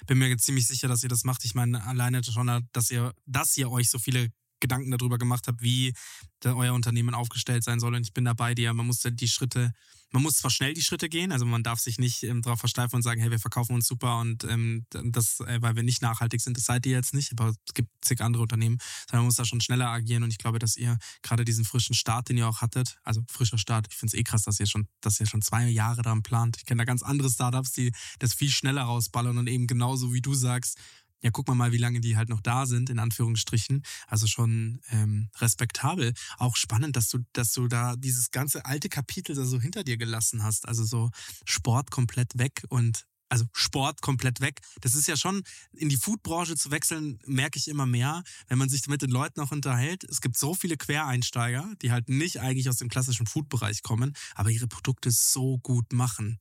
[0.07, 1.45] bin mir ziemlich sicher, dass ihr das macht.
[1.45, 5.61] Ich meine, alleine schon, dass ihr, dass ihr euch so viele Gedanken darüber gemacht habt,
[5.61, 5.93] wie
[6.43, 7.95] euer Unternehmen aufgestellt sein soll.
[7.95, 8.73] Und ich bin da bei dir.
[8.73, 9.73] Man muss die Schritte,
[10.15, 12.95] man muss zwar schnell die Schritte gehen, also man darf sich nicht ähm, darauf versteifen
[12.95, 16.41] und sagen, hey, wir verkaufen uns super und ähm, das, äh, weil wir nicht nachhaltig
[16.41, 19.35] sind, das seid ihr jetzt nicht, aber es gibt zig andere Unternehmen, sondern man muss
[19.35, 22.47] da schon schneller agieren und ich glaube, dass ihr gerade diesen frischen Start, den ihr
[22.47, 25.27] auch hattet, also frischer Start, ich finde es eh krass, dass ihr schon, dass ihr
[25.27, 26.55] schon zwei Jahre daran plant.
[26.57, 30.21] Ich kenne da ganz andere Startups, die das viel schneller rausballern und eben genauso wie
[30.21, 30.79] du sagst,
[31.21, 33.83] ja, guck mal mal, wie lange die halt noch da sind, in Anführungsstrichen.
[34.07, 36.13] Also schon ähm, respektabel.
[36.37, 39.97] Auch spannend, dass du, dass du da dieses ganze alte Kapitel da so hinter dir
[39.97, 40.67] gelassen hast.
[40.67, 41.09] Also so
[41.45, 44.61] Sport komplett weg und also Sport komplett weg.
[44.81, 48.69] Das ist ja schon, in die Foodbranche zu wechseln, merke ich immer mehr, wenn man
[48.69, 50.03] sich mit den Leuten auch unterhält.
[50.03, 54.51] Es gibt so viele Quereinsteiger, die halt nicht eigentlich aus dem klassischen Foodbereich kommen, aber
[54.51, 56.39] ihre Produkte so gut machen.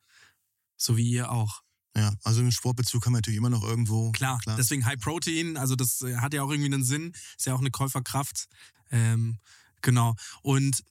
[0.77, 1.64] So wie ihr auch.
[1.97, 4.11] Ja, also im Sportbezug haben wir natürlich immer noch irgendwo.
[4.13, 7.55] Klar, deswegen High Protein, also das äh, hat ja auch irgendwie einen Sinn, ist ja
[7.55, 8.49] auch eine Käuferkraft.
[8.91, 9.39] Ähm,
[9.81, 10.17] genau.
[10.43, 10.83] Und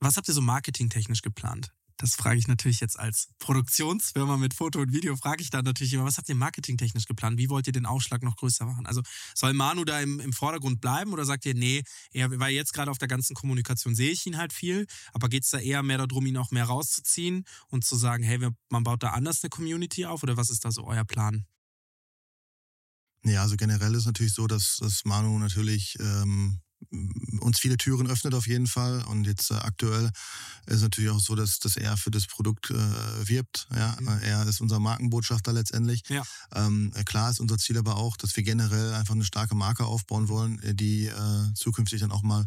[0.00, 1.72] was habt ihr so marketingtechnisch geplant?
[2.02, 5.92] Das frage ich natürlich jetzt als Produktionsfirma mit Foto und Video, frage ich da natürlich
[5.92, 7.38] immer, was habt ihr marketingtechnisch geplant?
[7.38, 8.86] Wie wollt ihr den Aufschlag noch größer machen?
[8.86, 9.02] Also
[9.36, 12.90] soll Manu da im, im Vordergrund bleiben oder sagt ihr, nee, eher, weil jetzt gerade
[12.90, 15.98] auf der ganzen Kommunikation sehe ich ihn halt viel, aber geht es da eher mehr
[15.98, 20.04] darum, ihn auch mehr rauszuziehen und zu sagen, hey, man baut da anders eine Community
[20.04, 21.46] auf oder was ist da so euer Plan?
[23.22, 26.62] Ja, also generell ist natürlich so, dass, dass Manu natürlich ähm,
[27.40, 29.04] uns viele Türen öffnet auf jeden Fall.
[29.04, 30.10] Und jetzt äh, aktuell
[30.66, 33.68] ist natürlich auch so, dass, dass er für das Produkt äh, wirbt.
[33.74, 33.96] Ja?
[34.00, 34.08] Mhm.
[34.22, 36.02] Er ist unser Markenbotschafter letztendlich.
[36.08, 36.22] Ja.
[36.54, 40.28] Ähm, klar ist unser Ziel aber auch, dass wir generell einfach eine starke Marke aufbauen
[40.28, 42.46] wollen, äh, die äh, zukünftig dann auch mal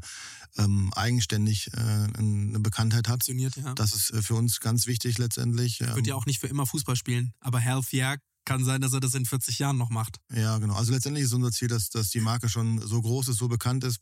[0.57, 3.27] ähm, eigenständig äh, eine Bekanntheit hat.
[3.27, 3.73] Ja.
[3.75, 5.79] Das ist äh, für uns ganz wichtig letztendlich.
[5.79, 8.93] Wird Ähm, ja auch nicht für immer Fußball spielen, aber Health, ja, kann sein, dass
[8.93, 10.19] er das in 40 Jahren noch macht.
[10.31, 10.75] Ja, genau.
[10.75, 13.83] Also letztendlich ist unser Ziel, dass, dass die Marke schon so groß ist, so bekannt
[13.83, 13.99] ist,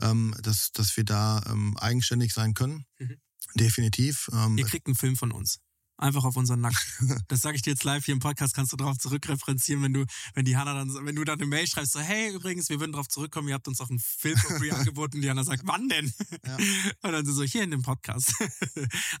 [0.00, 2.84] ähm, dass, dass wir da ähm, eigenständig sein können.
[2.98, 3.16] Mhm.
[3.54, 4.30] Definitiv.
[4.32, 5.58] Ähm, Ihr kriegt einen Film von uns.
[6.00, 6.78] Einfach auf unseren Nacken.
[7.28, 10.06] Das sage ich dir jetzt live hier im Podcast, kannst du darauf zurückreferenzieren, wenn du,
[10.34, 12.92] wenn die Hanna dann, wenn du dann eine Mail schreibst, so, hey, übrigens, wir würden
[12.92, 15.20] darauf zurückkommen, ihr habt uns auch einen Film for free angeboten.
[15.20, 16.12] Die Hanna sagt, wann denn?
[16.46, 16.56] Ja.
[17.02, 18.32] Und dann so, hier in dem Podcast.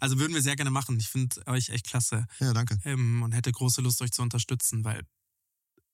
[0.00, 0.98] Also würden wir sehr gerne machen.
[0.98, 2.78] Ich finde euch echt klasse Ja, danke.
[2.84, 5.02] ähm, und hätte große Lust, euch zu unterstützen, weil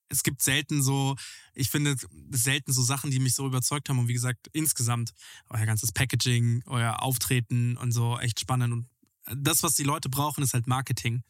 [0.09, 1.17] es gibt selten so,
[1.55, 1.97] ich finde
[2.31, 3.99] selten so Sachen, die mich so überzeugt haben.
[3.99, 5.13] Und wie gesagt, insgesamt
[5.51, 8.73] euer ganzes Packaging, euer Auftreten und so echt spannend.
[8.73, 8.87] Und
[9.35, 11.23] das, was die Leute brauchen, ist halt Marketing.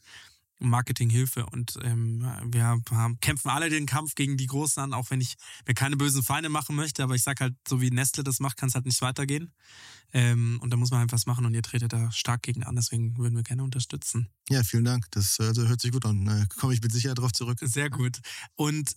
[0.59, 1.47] und Marketinghilfe.
[1.47, 5.37] Und ähm, wir haben, kämpfen alle den Kampf gegen die Großen an, auch wenn ich
[5.67, 7.03] mir keine bösen Feinde machen möchte.
[7.03, 9.53] Aber ich sag halt, so wie Nestle das macht, kann es halt nicht weitergehen.
[10.13, 12.77] Ähm, und da muss man halt was machen und ihr tretet da stark gegen an.
[12.77, 14.29] Deswegen würden wir gerne unterstützen.
[14.49, 15.07] Ja, vielen Dank.
[15.11, 16.27] Das äh, hört sich gut an.
[16.27, 17.59] Äh, Komme ich mit Sicherheit darauf zurück.
[17.61, 18.21] Sehr gut.
[18.55, 18.93] Und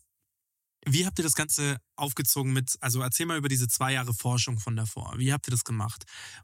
[0.85, 4.59] wie habt ihr das Ganze aufgezogen mit, also erzähl mal über diese zwei Jahre Forschung
[4.59, 5.13] von davor.
[5.17, 6.03] Wie habt ihr das gemacht?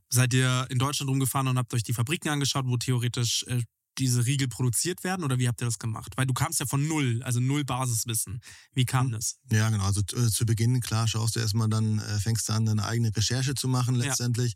[0.10, 3.62] Seid ihr in Deutschland rumgefahren und habt euch die Fabriken angeschaut, wo theoretisch äh,
[3.98, 6.14] diese Riegel produziert werden oder wie habt ihr das gemacht?
[6.16, 8.42] Weil du kamst ja von null, also null Basiswissen.
[8.74, 9.38] Wie kam das?
[9.52, 9.86] Ja, genau.
[9.86, 13.16] Also äh, zu Beginn, klar, schaust du erstmal dann, äh, fängst du an, deine eigene
[13.16, 14.54] Recherche zu machen letztendlich.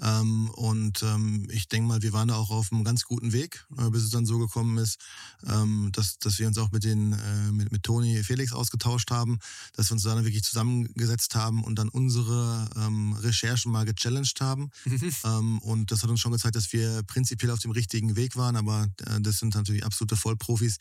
[0.00, 3.66] Ähm, und ähm, ich denke mal, wir waren da auch auf einem ganz guten Weg,
[3.76, 4.98] äh, bis es dann so gekommen ist,
[5.46, 9.38] ähm, dass, dass wir uns auch mit den äh, mit, mit Toni Felix ausgetauscht haben,
[9.74, 14.70] dass wir uns dann wirklich zusammengesetzt haben und dann unsere ähm, Recherchen mal gechallenged haben.
[15.24, 18.56] ähm, und das hat uns schon gezeigt, dass wir prinzipiell auf dem richtigen Weg waren,
[18.56, 20.78] aber äh, das sind natürlich absolute Vollprofis,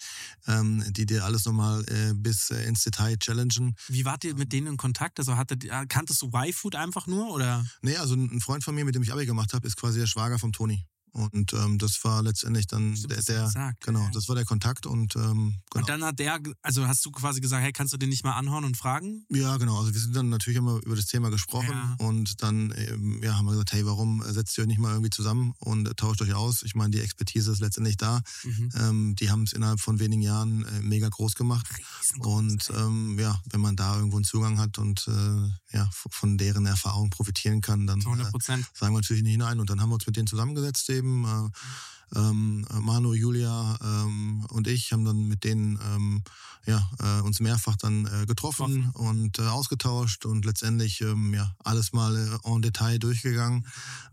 [0.47, 3.75] ähm, die dir alles nochmal äh, bis äh, ins Detail challengen.
[3.87, 5.19] Wie wart ihr mit denen in Kontakt?
[5.19, 7.65] Also hattet, kanntest du Y-Food einfach nur oder?
[7.81, 10.07] Nee, also ein Freund von mir, mit dem ich Abi gemacht habe, ist quasi der
[10.07, 10.85] Schwager vom Toni.
[11.17, 14.11] Und ähm, das war letztendlich dann Stimmt, der, der gesagt, genau, ja.
[14.13, 15.81] das war der Kontakt und ähm, genau.
[15.81, 18.33] Und dann hat der, also hast du quasi gesagt, hey, kannst du den nicht mal
[18.33, 19.25] anhauen und fragen?
[19.29, 19.79] Ja, genau.
[19.79, 21.95] Also wir sind dann natürlich immer über das Thema gesprochen Ja.
[21.99, 24.91] und dann ähm, ja, haben wir gesagt, hey, warum äh, setzt ihr euch nicht mal
[24.91, 26.63] irgendwie zusammen und äh, tauscht euch aus?
[26.63, 28.21] Ich meine, die Expertise ist letztendlich da.
[28.43, 28.69] Mhm.
[28.75, 31.67] Ähm, die haben es innerhalb von wenigen Jahren äh, mega groß gemacht.
[32.01, 36.37] Riesengroß, Und ähm, ja, wenn man da irgendwo einen Zugang hat und äh, ja, von
[36.37, 39.59] deren Erfahrung profitieren kann, dann Zu 100 äh, sagen wir natürlich nicht nein.
[39.59, 41.06] Und dann haben wir uns mit denen zusammengesetzt eben.
[41.25, 41.49] Äh,
[42.15, 46.23] ähm, Manu, Julia ähm, und ich haben dann mit denen ähm,
[46.65, 51.93] ja, äh, uns mehrfach dann äh, getroffen und äh, ausgetauscht und letztendlich ähm, ja, alles
[51.93, 53.65] mal äh, en Detail durchgegangen,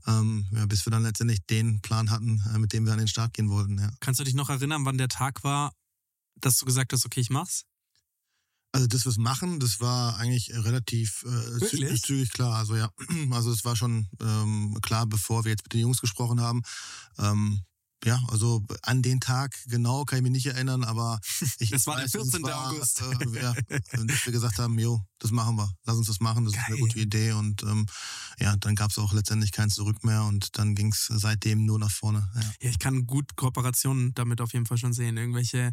[0.07, 3.09] ähm, ja, bis wir dann letztendlich den Plan hatten, äh, mit dem wir an den
[3.09, 3.79] Start gehen wollten.
[3.79, 3.91] Ja.
[4.01, 5.73] Kannst du dich noch erinnern, wann der Tag war,
[6.37, 7.65] dass du gesagt hast, okay, ich mach's?
[8.75, 12.03] Also das, was machen, das war eigentlich relativ äh, Wirklich?
[12.03, 12.57] zügig klar.
[12.57, 12.91] Also ja,
[13.31, 16.63] also es war schon ähm, klar, bevor wir jetzt mit den Jungs gesprochen haben.
[17.17, 17.63] Ähm,
[18.05, 21.21] ja, also an den Tag genau kann ich mich nicht erinnern, aber
[21.61, 22.43] ich Das war der weiß, es 14.
[22.43, 23.01] war, August.
[23.01, 23.55] Äh, ja,
[23.93, 26.75] dass wir gesagt haben, jo, das machen wir, lass uns das machen, das ist eine
[26.75, 26.81] Geil.
[26.81, 27.87] gute Idee und ähm,
[28.41, 31.79] ja, dann gab es auch letztendlich kein Zurück mehr und dann ging es seitdem nur
[31.79, 32.29] nach vorne.
[32.35, 32.41] Ja.
[32.61, 35.17] Ja, ich kann gut Kooperationen damit auf jeden Fall schon sehen.
[35.17, 35.73] Irgendwelche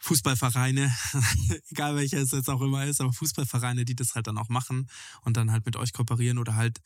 [0.00, 0.94] Fußballvereine,
[1.70, 4.88] egal welcher es jetzt auch immer ist, aber Fußballvereine, die das halt dann auch machen
[5.22, 6.80] und dann halt mit euch kooperieren oder halt,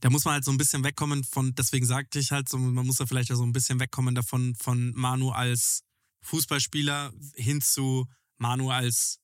[0.00, 2.86] da muss man halt so ein bisschen wegkommen von, deswegen sagte ich halt so, man
[2.86, 5.82] muss da vielleicht ja so ein bisschen wegkommen davon, von Manu als
[6.22, 8.06] Fußballspieler hin zu
[8.38, 9.18] Manu als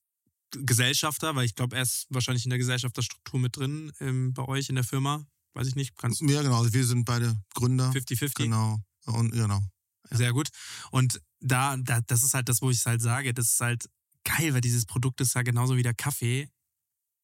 [0.51, 4.69] Gesellschafter, weil ich glaube, er ist wahrscheinlich in der Gesellschafterstruktur mit drin ähm, bei euch
[4.69, 5.25] in der Firma.
[5.55, 7.91] Weiß ich nicht, kannst ja, genau, also wir sind beide Gründer.
[7.91, 8.35] 50-50.
[8.35, 8.81] Genau.
[9.07, 9.63] Und genau.
[10.11, 10.49] Sehr gut.
[10.91, 13.35] Und da, da, das ist halt das, wo ich es halt sage.
[13.35, 13.89] Das ist halt
[14.25, 16.49] geil, weil dieses Produkt ist ja genauso wie der Kaffee.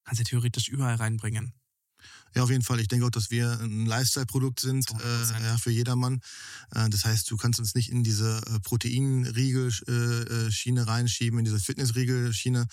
[0.05, 1.55] Kannst du theoretisch überall reinbringen.
[2.35, 2.79] Ja, auf jeden Fall.
[2.81, 5.43] Ich denke auch, dass wir ein Lifestyle-Produkt sind äh, 100%.
[5.43, 6.21] ja, für jedermann.
[6.73, 12.69] Äh, das heißt, du kannst uns nicht in diese äh, Proteinriegel-Schiene reinschieben, in diese Fitnessriegel-Schiene.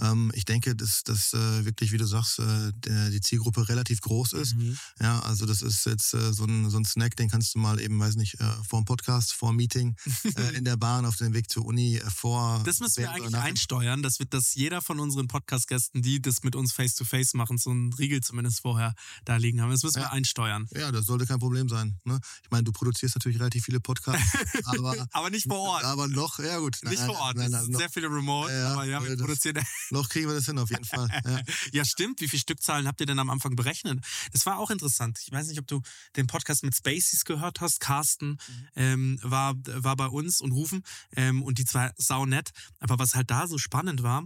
[0.00, 4.00] Ähm, ich denke, dass das äh, wirklich, wie du sagst, äh, der, die Zielgruppe relativ
[4.00, 4.56] groß ist.
[4.56, 4.78] Mhm.
[5.00, 7.78] Ja, also das ist jetzt äh, so, ein, so ein Snack, den kannst du mal
[7.80, 9.94] eben, weiß nicht, äh, vor dem Podcast, vor dem Meeting,
[10.36, 12.62] äh, in der Bahn, auf dem Weg zur Uni, äh, vor...
[12.64, 16.56] Das müssen wir eigentlich einsteuern, dass, wir, dass jeder von unseren Podcast-Gästen, die das mit
[16.56, 19.70] uns face-to-face machen, so einen Riegel zumindest vorher da liegen haben.
[19.70, 20.12] Das müssen wir Ja.
[20.12, 20.68] einsteuern.
[20.74, 21.98] Ja, das sollte kein Problem sein.
[22.04, 22.18] Ne?
[22.44, 24.22] Ich meine, du produzierst natürlich relativ viele Podcasts,
[24.64, 25.06] aber...
[25.12, 25.84] Aber nicht vor Ort.
[25.84, 26.78] Aber noch, ja gut.
[26.84, 27.36] nicht Nein, vor Ort.
[27.36, 29.64] Nein, nein, sehr viele Remote, Ja, aber ja, wir das- produzieren.
[29.90, 31.08] noch kriegen wir das hin, auf jeden Fall.
[31.24, 31.40] Ja.
[31.72, 32.20] Ja, stimmt.
[32.20, 34.04] Wie viele Stückzahlen habt ihr denn am Anfang berechnet?
[34.32, 35.18] Das war auch interessant.
[35.24, 35.80] Ich weiß nicht, ob du
[36.16, 37.80] den Podcast mit Spaceys gehört hast.
[37.80, 38.38] Carsten
[38.76, 40.82] ähm, war, war bei uns und Rufen
[41.16, 42.50] ähm, und die zwei sau nett.
[42.80, 44.24] Aber was halt da so spannend war,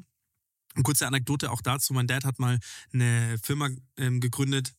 [0.82, 1.94] kurze Anekdote auch dazu.
[1.94, 2.58] Mein Dad hat mal
[2.92, 4.74] eine Firma ähm, gegründet,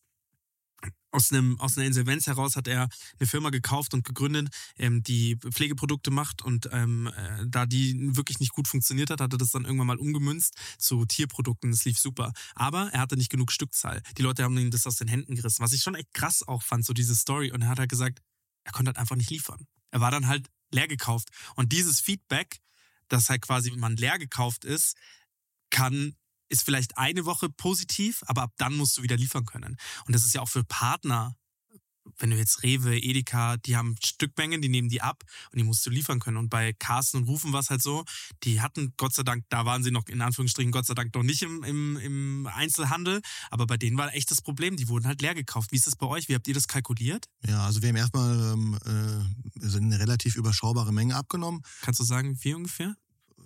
[1.12, 5.38] aus, einem, aus einer Insolvenz heraus hat er eine Firma gekauft und gegründet, ähm, die
[5.38, 9.52] Pflegeprodukte macht und ähm, äh, da die wirklich nicht gut funktioniert hat, hat er das
[9.52, 11.72] dann irgendwann mal umgemünzt zu Tierprodukten.
[11.72, 12.34] Das lief super.
[12.56, 14.02] Aber er hatte nicht genug Stückzahl.
[14.18, 16.64] Die Leute haben ihm das aus den Händen gerissen, was ich schon echt krass auch
[16.64, 17.52] fand, so diese Story.
[17.52, 18.22] Und er hat halt gesagt,
[18.64, 19.66] er konnte halt einfach nicht liefern.
[19.92, 21.30] Er war dann halt leer gekauft.
[21.56, 22.60] Und dieses Feedback,
[23.08, 24.98] dass halt quasi man leer gekauft ist,
[25.70, 26.16] kann
[26.50, 29.76] ist vielleicht eine Woche positiv, aber ab dann musst du wieder liefern können.
[30.06, 31.36] Und das ist ja auch für Partner
[32.18, 35.86] wenn du jetzt Rewe, Edeka, die haben Stückmengen, die nehmen die ab und die musst
[35.86, 36.38] du liefern können.
[36.38, 38.06] Und bei Carsten und Rufen war es halt so,
[38.44, 41.24] die hatten Gott sei Dank, da waren sie noch in Anführungsstrichen Gott sei Dank noch
[41.24, 45.22] nicht im, im, im Einzelhandel, aber bei denen war echt das Problem, die wurden halt
[45.22, 45.72] leer gekauft.
[45.72, 46.30] Wie ist das bei euch?
[46.30, 47.26] Wie habt ihr das kalkuliert?
[47.46, 51.62] Ja, also wir haben erstmal ähm, äh, eine relativ überschaubare Menge abgenommen.
[51.82, 52.96] Kannst du sagen, wie ungefähr?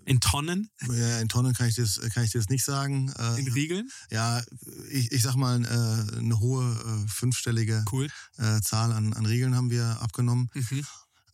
[0.05, 0.69] In Tonnen?
[0.87, 3.13] Ja, in Tonnen kann ich das, kann ich das nicht sagen.
[3.17, 3.89] Äh, in Riegeln?
[4.09, 4.41] Ja,
[4.89, 8.07] ich, ich sag mal, äh, eine hohe äh, fünfstellige cool.
[8.63, 10.49] Zahl an, an Riegeln haben wir abgenommen.
[10.53, 10.85] Mhm.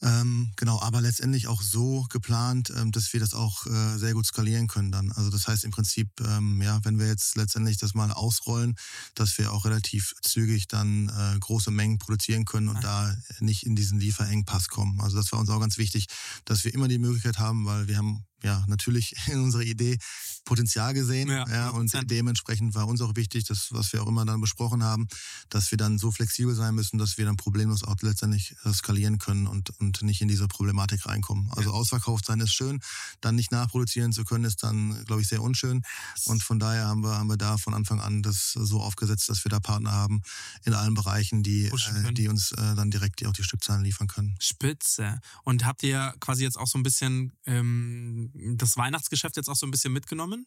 [0.01, 4.27] Ähm, genau, aber letztendlich auch so geplant, ähm, dass wir das auch äh, sehr gut
[4.27, 5.11] skalieren können dann.
[5.11, 8.75] Also das heißt im Prinzip, ähm, ja, wenn wir jetzt letztendlich das mal ausrollen,
[9.15, 12.81] dass wir auch relativ zügig dann äh, große Mengen produzieren können und ah.
[12.81, 15.01] da nicht in diesen Lieferengpass kommen.
[15.01, 16.05] Also das war uns auch ganz wichtig,
[16.45, 19.97] dass wir immer die Möglichkeit haben, weil wir haben ja, natürlich in unserer Idee
[20.45, 21.27] Potenzial gesehen.
[21.29, 24.81] Ja, ja, und dementsprechend war uns auch wichtig, das, was wir auch immer dann besprochen
[24.81, 25.07] haben,
[25.49, 29.45] dass wir dann so flexibel sein müssen, dass wir dann problemlos auch letztendlich skalieren können
[29.45, 31.51] und, und nicht in diese Problematik reinkommen.
[31.51, 31.75] Also ja.
[31.75, 32.79] ausverkauft sein ist schön,
[33.19, 35.81] dann nicht nachproduzieren zu können, ist dann, glaube ich, sehr unschön.
[36.25, 39.43] Und von daher haben wir, haben wir da von Anfang an das so aufgesetzt, dass
[39.43, 40.21] wir da Partner haben
[40.63, 44.35] in allen Bereichen, die, äh, die uns äh, dann direkt auch die Stückzahlen liefern können.
[44.39, 45.19] Spitze.
[45.43, 49.65] Und habt ihr quasi jetzt auch so ein bisschen ähm das Weihnachtsgeschäft jetzt auch so
[49.65, 50.45] ein bisschen mitgenommen?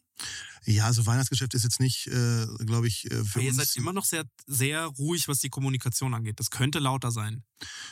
[0.65, 3.57] Ja, also Weihnachtsgeschäft ist jetzt nicht, äh, glaube ich, äh, für Aber uns.
[3.57, 6.39] Ihr seid immer noch sehr, sehr ruhig, was die Kommunikation angeht.
[6.39, 7.43] Das könnte lauter sein.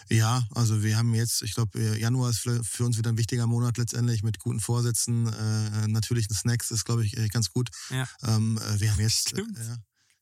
[0.10, 3.48] Ja, also wir haben jetzt, ich glaube, äh, Januar ist für, uns wieder ein wichtiger
[3.48, 5.28] Monat letztendlich mit guten Vorsätzen.
[5.28, 7.70] Äh, natürlichen Snacks ist, glaube ich, ganz gut.
[7.90, 8.08] Ja.
[8.24, 9.30] Ähm, äh, wir haben jetzt.
[9.30, 9.58] Stimmt.
[9.58, 9.78] Äh, ja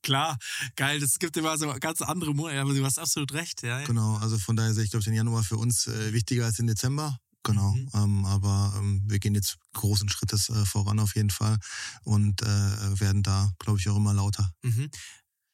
[0.07, 0.37] klar,
[0.77, 0.99] geil.
[1.01, 3.83] Das gibt immer so ganz andere Monate, aber du hast absolut recht, ja.
[3.83, 6.55] Genau, also von daher sehe ich, glaube ich, den Januar für uns äh, wichtiger als
[6.55, 7.19] den Dezember.
[7.47, 7.89] Genau, mhm.
[7.93, 11.57] ähm, aber ähm, wir gehen jetzt großen Schrittes äh, voran auf jeden Fall
[12.03, 14.51] und äh, werden da, glaube ich, auch immer lauter.
[14.63, 14.89] Mhm.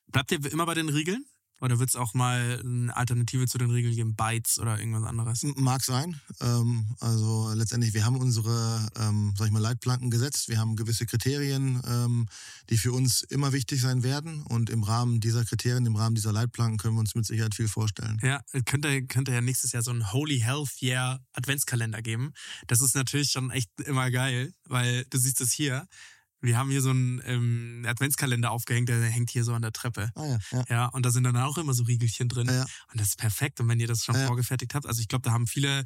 [0.08, 1.24] Bleibt ihr immer bei den Riegeln?
[1.64, 5.44] Oder wird es auch mal eine Alternative zu den Regeln geben, Bytes oder irgendwas anderes?
[5.56, 6.20] Mag sein.
[6.42, 10.50] Ähm, also letztendlich, wir haben unsere, ähm, sag ich mal, Leitplanken gesetzt.
[10.50, 12.28] Wir haben gewisse Kriterien, ähm,
[12.70, 14.44] die für uns immer wichtig sein werden.
[14.44, 17.70] Und im Rahmen dieser Kriterien, im Rahmen dieser Leitplanken können wir uns mit Sicherheit viel
[17.70, 18.20] vorstellen.
[18.22, 22.34] Ja, könnte, könnte ja nächstes Jahr so einen Holy Health Year Adventskalender geben.
[22.68, 25.88] Das ist natürlich schon echt immer geil, weil du siehst es hier.
[26.44, 30.12] Wir haben hier so einen ähm, Adventskalender aufgehängt, der hängt hier so an der Treppe.
[30.16, 30.66] Ah, ja, ja.
[30.70, 32.48] ja, und da sind dann auch immer so Riegelchen drin.
[32.48, 32.66] Ja, ja.
[32.92, 33.62] Und das ist perfekt.
[33.62, 35.86] Und wenn ihr das schon ja, vorgefertigt habt, also ich glaube, da haben viele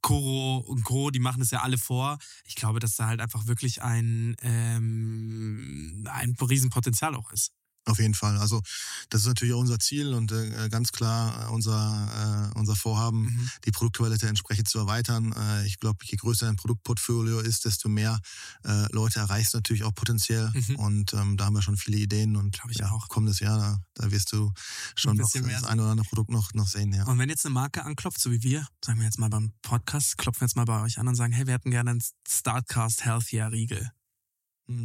[0.00, 2.18] Koro und Co., die machen das ja alle vor.
[2.44, 7.52] Ich glaube, dass da halt einfach wirklich ein, ähm, ein Riesenpotenzial auch ist.
[7.84, 8.38] Auf jeden Fall.
[8.38, 8.62] Also
[9.10, 13.22] das ist natürlich auch unser Ziel und äh, ganz klar äh, unser, äh, unser Vorhaben,
[13.22, 13.50] mhm.
[13.64, 15.32] die Produktqualität entsprechend zu erweitern.
[15.32, 18.20] Äh, ich glaube, je größer ein Produktportfolio ist, desto mehr
[18.64, 20.52] äh, Leute erreichst du natürlich auch potenziell.
[20.54, 20.76] Mhm.
[20.76, 23.08] Und ähm, da haben wir schon viele Ideen und ich ja, auch.
[23.08, 24.52] kommendes Jahr, da, da wirst du
[24.94, 26.92] schon noch das ein oder andere Produkt noch, noch sehen.
[26.92, 27.04] Ja.
[27.06, 30.18] Und wenn jetzt eine Marke anklopft, so wie wir, sagen wir jetzt mal beim Podcast,
[30.18, 33.50] klopfen jetzt mal bei euch an und sagen, hey, wir hätten gerne einen Startcast Healthier
[33.50, 33.90] Riegel.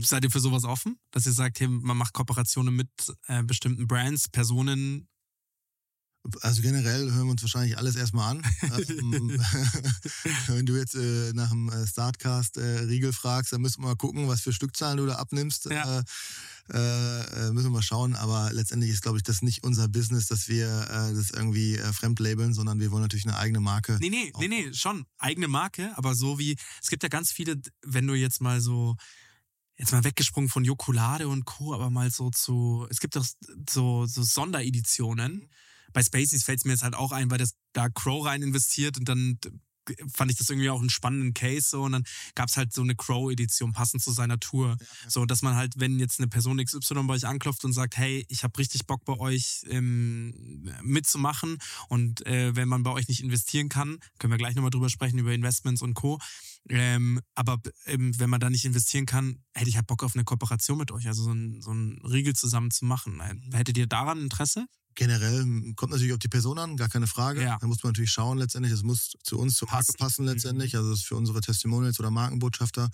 [0.02, 1.00] Seid ihr für sowas offen?
[1.12, 2.90] Dass ihr sagt, hey, man macht Kooperationen mit
[3.28, 5.08] äh, bestimmten Brands, Personen?
[6.42, 8.42] Also generell hören wir uns wahrscheinlich alles erstmal an.
[8.90, 9.30] Ähm,
[10.48, 13.96] wenn du jetzt äh, nach dem äh, Startcast äh, Riegel fragst, dann müssen wir mal
[13.96, 15.66] gucken, was für Stückzahlen du da abnimmst.
[15.66, 16.00] Ja.
[16.00, 18.16] Äh, äh, müssen wir mal schauen.
[18.16, 21.94] Aber letztendlich ist, glaube ich, das nicht unser Business, dass wir äh, das irgendwie äh,
[21.94, 23.98] fremdlabeln, sondern wir wollen natürlich eine eigene Marke.
[24.00, 25.06] Nee, nee, nee, nee, schon.
[25.18, 28.96] Eigene Marke, aber so wie, es gibt ja ganz viele, wenn du jetzt mal so
[29.78, 33.26] jetzt mal weggesprungen von Jokulade und Co., aber mal so zu, es gibt doch
[33.70, 35.50] so, so Sondereditionen.
[35.94, 38.98] Bei Spaceys fällt es mir jetzt halt auch ein, weil das da Crow rein investiert
[38.98, 39.40] und dann
[40.14, 42.04] fand ich das irgendwie auch einen spannenden Case so und dann
[42.36, 44.70] gab es halt so eine Crow-Edition passend zu seiner Tour.
[44.70, 44.74] Ja,
[45.04, 45.10] ja.
[45.10, 48.26] So, dass man halt, wenn jetzt eine Person XY bei euch anklopft und sagt, hey,
[48.30, 51.58] ich habe richtig Bock bei euch ähm, mitzumachen
[51.90, 55.20] und äh, wenn man bei euch nicht investieren kann, können wir gleich nochmal drüber sprechen,
[55.20, 56.20] über Investments und Co.,
[56.70, 60.26] ähm, aber ähm, wenn man da nicht investieren kann, hätte ich halt Bock auf eine
[60.26, 63.22] Kooperation mit euch, also so ein, so ein Riegel zusammen zu machen.
[63.54, 64.68] Hättet ihr daran Interesse?
[64.98, 67.44] Generell kommt natürlich auf die Person an, gar keine Frage.
[67.44, 67.60] Ja.
[67.62, 68.74] Da muss man natürlich schauen letztendlich.
[68.74, 70.74] Das muss zu uns, zur Marke passen letztendlich.
[70.74, 70.80] Mhm.
[70.80, 72.90] Also das ist für unsere Testimonials oder Markenbotschafter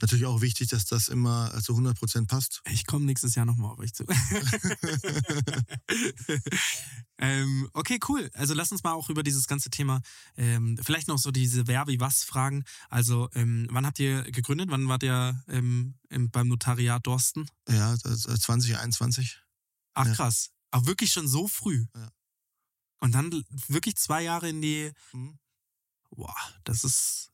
[0.00, 2.62] natürlich auch wichtig, dass das immer zu 100 Prozent passt.
[2.68, 4.04] Ich komme nächstes Jahr nochmal auf euch zu.
[7.18, 8.28] ähm, okay, cool.
[8.34, 10.00] Also lass uns mal auch über dieses ganze Thema,
[10.36, 12.64] ähm, vielleicht noch so diese Wer wie was fragen.
[12.90, 14.68] Also ähm, wann habt ihr gegründet?
[14.70, 17.48] Wann wart ihr ähm, beim Notariat Dorsten?
[17.68, 19.38] Ja, 2021.
[19.94, 20.50] Ach krass.
[20.76, 21.86] Auch wirklich schon so früh.
[21.94, 22.10] Ja.
[23.00, 24.92] Und dann wirklich zwei Jahre in die.
[25.12, 25.38] Mhm.
[26.10, 26.34] Boah,
[26.64, 27.30] das ist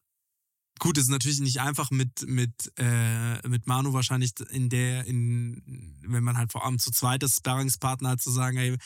[0.78, 0.96] gut.
[0.96, 6.22] Das ist natürlich nicht einfach mit mit äh, mit Manu wahrscheinlich in der in wenn
[6.22, 8.76] man halt vor allem zu zweit das Sparringspartner hat zu sagen, ey,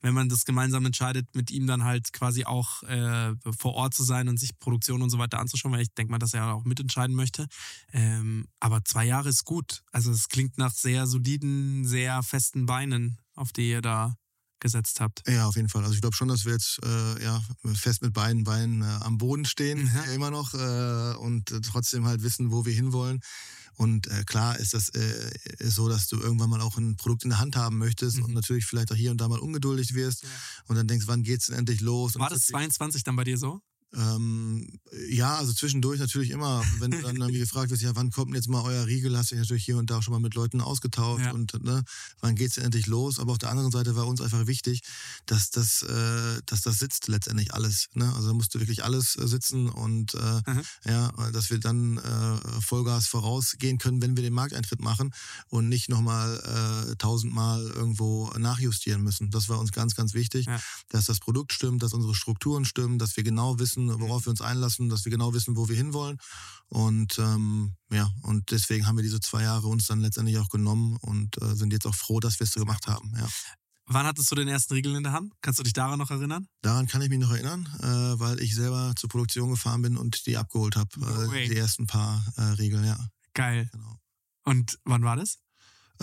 [0.00, 4.04] wenn man das gemeinsam entscheidet, mit ihm dann halt quasi auch äh, vor Ort zu
[4.04, 6.64] sein und sich Produktion und so weiter anzuschauen, weil ich denke mal, dass er auch
[6.64, 7.48] mitentscheiden möchte.
[7.92, 9.82] Ähm, aber zwei Jahre ist gut.
[9.90, 14.14] Also es klingt nach sehr soliden, sehr festen Beinen, auf die ihr da
[14.60, 15.22] gesetzt habt.
[15.28, 15.82] Ja, auf jeden Fall.
[15.82, 17.42] Also ich glaube schon, dass wir jetzt äh, ja,
[17.74, 20.04] fest mit beiden Beinen äh, am Boden stehen, Ja.
[20.06, 20.12] ja.
[20.12, 23.20] immer noch, äh, und äh, trotzdem halt wissen, wo wir hinwollen.
[23.76, 27.24] Und äh, klar ist das äh, ist so, dass du irgendwann mal auch ein Produkt
[27.24, 28.24] in der Hand haben möchtest Mhm.
[28.24, 30.24] und natürlich vielleicht auch hier und da mal ungeduldig wirst
[30.68, 32.14] und dann denkst, wann geht's denn endlich los?
[32.18, 33.60] War das 22 dann bei dir so?
[33.96, 34.78] Ähm,
[35.08, 38.36] ja, also zwischendurch natürlich immer, wenn du dann irgendwie gefragt wirst, ja, wann kommt denn
[38.36, 40.60] jetzt mal euer Riegel, hast du dich natürlich hier und da schon mal mit Leuten
[40.60, 41.32] ausgetauscht Ja.
[41.32, 41.84] und ne,
[42.20, 43.18] wann geht's denn endlich los?
[43.18, 44.82] Aber auf der anderen Seite war uns einfach wichtig,
[45.26, 47.88] dass das, äh, dass das sitzt letztendlich alles.
[47.94, 48.12] Ne?
[48.14, 50.62] Also da musste wirklich alles äh, sitzen und äh, Mhm.
[50.84, 55.12] ja, dass wir dann äh, Vollgas vorausgehen können, wenn wir den Markteintritt machen
[55.48, 59.30] und nicht nochmal äh, tausendmal irgendwo nachjustieren müssen.
[59.30, 60.60] Das war uns ganz, ganz wichtig, Ja.
[60.88, 64.40] dass das Produkt stimmt, dass unsere Strukturen stimmen, dass wir genau wissen, worauf wir uns
[64.40, 66.18] einlassen, dass wir genau wissen, wo wir hinwollen.
[66.68, 70.96] Und ähm, ja, und deswegen haben wir diese zwei Jahre uns dann letztendlich auch genommen
[71.00, 73.12] und äh, sind jetzt auch froh, dass wir es so gemacht haben.
[73.16, 73.28] Ja.
[73.86, 75.34] Wann hattest du den ersten Riegel in der Hand?
[75.42, 76.48] Kannst du dich daran noch erinnern?
[76.62, 80.26] Daran kann ich mich noch erinnern, äh, weil ich selber zur Produktion gefahren bin und
[80.26, 81.28] die abgeholt habe.
[81.34, 82.98] Äh, die ersten paar äh, Regeln, ja.
[83.34, 83.68] Geil.
[83.72, 83.98] Genau.
[84.44, 85.38] Und wann war das?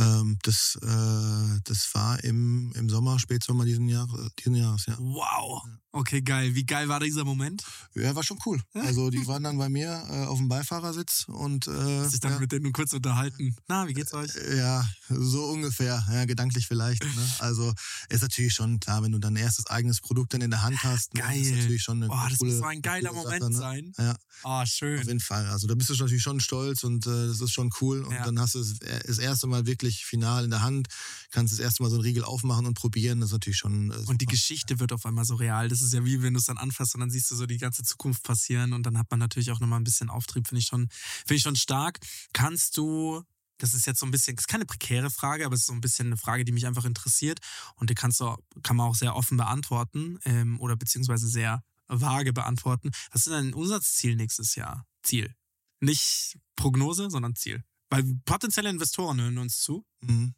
[0.02, 4.08] Ähm, das, äh, das war im, im Sommer, Spätsommer diesen, Jahr,
[4.40, 4.96] diesen Jahres, ja.
[5.00, 5.62] Wow.
[5.94, 6.56] Okay, geil.
[6.56, 7.64] Wie geil war dieser Moment?
[7.96, 8.62] Ja, war schon cool.
[8.74, 12.32] Also die waren dann bei mir äh, auf dem Beifahrersitz und äh, Hast dich dann
[12.32, 13.58] ja, mit denen kurz unterhalten.
[13.68, 14.32] Na, wie geht's euch?
[14.56, 17.04] ja, so ungefähr, ja, gedanklich vielleicht.
[17.04, 17.32] Ne?
[17.40, 17.74] Also
[18.08, 21.14] ist natürlich schon klar, wenn du dein erstes eigenes Produkt dann in der Hand hast.
[21.14, 21.20] Ne?
[21.24, 21.42] Geil.
[21.42, 23.58] Ist natürlich schon eine Boah, das coole, muss so ein geiler Moment Sache, ne?
[23.58, 23.94] sein.
[23.98, 24.98] Ja, Oh, auf schön.
[25.06, 25.46] jeden Fall.
[25.48, 28.04] Also da bist du natürlich schon stolz und äh, das ist schon cool.
[28.06, 28.24] Und Ja.
[28.24, 30.88] dann hast du es äh, das erste Mal wirklich final in der Hand,
[31.30, 33.20] kannst das erste Mal so einen Riegel aufmachen und probieren.
[33.20, 33.92] Das ist natürlich schon.
[33.92, 34.26] Äh, Und die.
[34.26, 35.68] Geschichte wird auf einmal so real.
[35.68, 37.58] Das ist ja wie wenn du es dann anfasst und dann siehst du so die
[37.58, 40.68] ganze Zukunft passieren und dann hat man natürlich auch nochmal ein bisschen Auftrieb, finde ich
[40.68, 42.00] schon, finde ich schon stark.
[42.34, 43.24] Kannst du,
[43.58, 45.74] das ist jetzt so ein bisschen, das ist keine prekäre Frage, aber es ist so
[45.74, 47.40] ein bisschen eine Frage, die mich einfach interessiert
[47.76, 52.34] und die kannst du, kann man auch sehr offen beantworten ähm, oder beziehungsweise sehr vage
[52.34, 52.92] beantworten.
[53.12, 54.86] Was ist denn dein Umsatzziel nächstes Jahr?
[55.04, 55.36] Ziel.
[55.80, 57.64] Nicht Prognose, sondern Ziel.
[57.92, 59.86] Weil potenzielle Investoren hören uns zu.
[60.02, 60.34] Mhm.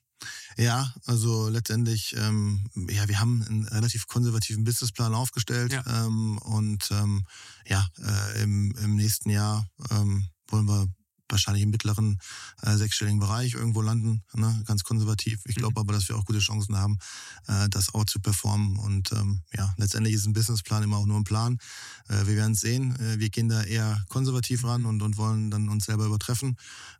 [0.57, 6.05] Ja, also letztendlich, ähm, ja, wir haben einen relativ konservativen Businessplan aufgestellt Ja.
[6.05, 7.25] ähm, und ähm,
[7.67, 10.87] ja, äh, im, im nächsten Jahr ähm, wollen wir
[11.33, 12.19] wahrscheinlich im mittleren
[12.61, 14.63] äh, sechsstelligen Bereich irgendwo landen, ne?
[14.65, 15.41] ganz konservativ.
[15.45, 16.97] Ich glaube aber, dass wir auch gute Chancen haben,
[17.47, 18.77] äh, das auch zu performen.
[18.77, 21.57] Und ähm, ja, letztendlich ist ein Businessplan immer auch nur ein Plan.
[22.07, 22.95] Äh, wir werden es sehen.
[22.99, 26.55] Äh, wir gehen da eher konservativ ran und, und wollen dann uns selber übertreffen.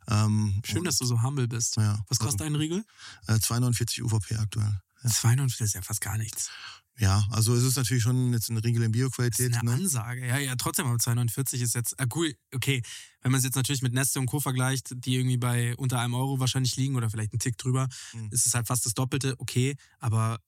[0.08, 1.76] Ähm, Schön, und, dass du so humble bist.
[1.76, 2.84] ja, Was kostet ein Riegel?
[3.28, 4.80] äh, 2,49 UVP aktuell.
[5.06, 6.50] 92 ist ja fast gar nichts.
[6.98, 9.54] Ja, also es ist natürlich schon jetzt eine Riegel in Das ist Bioqualität.
[9.54, 9.76] eine Ne?
[9.76, 10.26] Ansage.
[10.26, 12.82] Ja, ja, trotzdem, aber 249 ist jetzt, ah, cool, okay.
[13.20, 14.38] Wenn man es jetzt natürlich mit Neste und Co.
[14.38, 18.28] vergleicht, die irgendwie bei unter einem Euro wahrscheinlich liegen oder vielleicht einen Tick drüber, Mhm.
[18.30, 19.76] ist es halt fast das Doppelte, okay.
[19.98, 20.38] Aber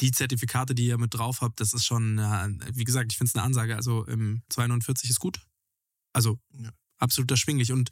[0.00, 3.30] die Zertifikate, die ihr mit drauf habt, das ist schon, ja, wie gesagt, ich finde
[3.30, 3.74] es eine Ansage.
[3.74, 5.40] Also ähm, 249 ist gut.
[6.12, 6.70] Also Ja.
[6.98, 7.72] absolut erschwinglich.
[7.72, 7.88] Und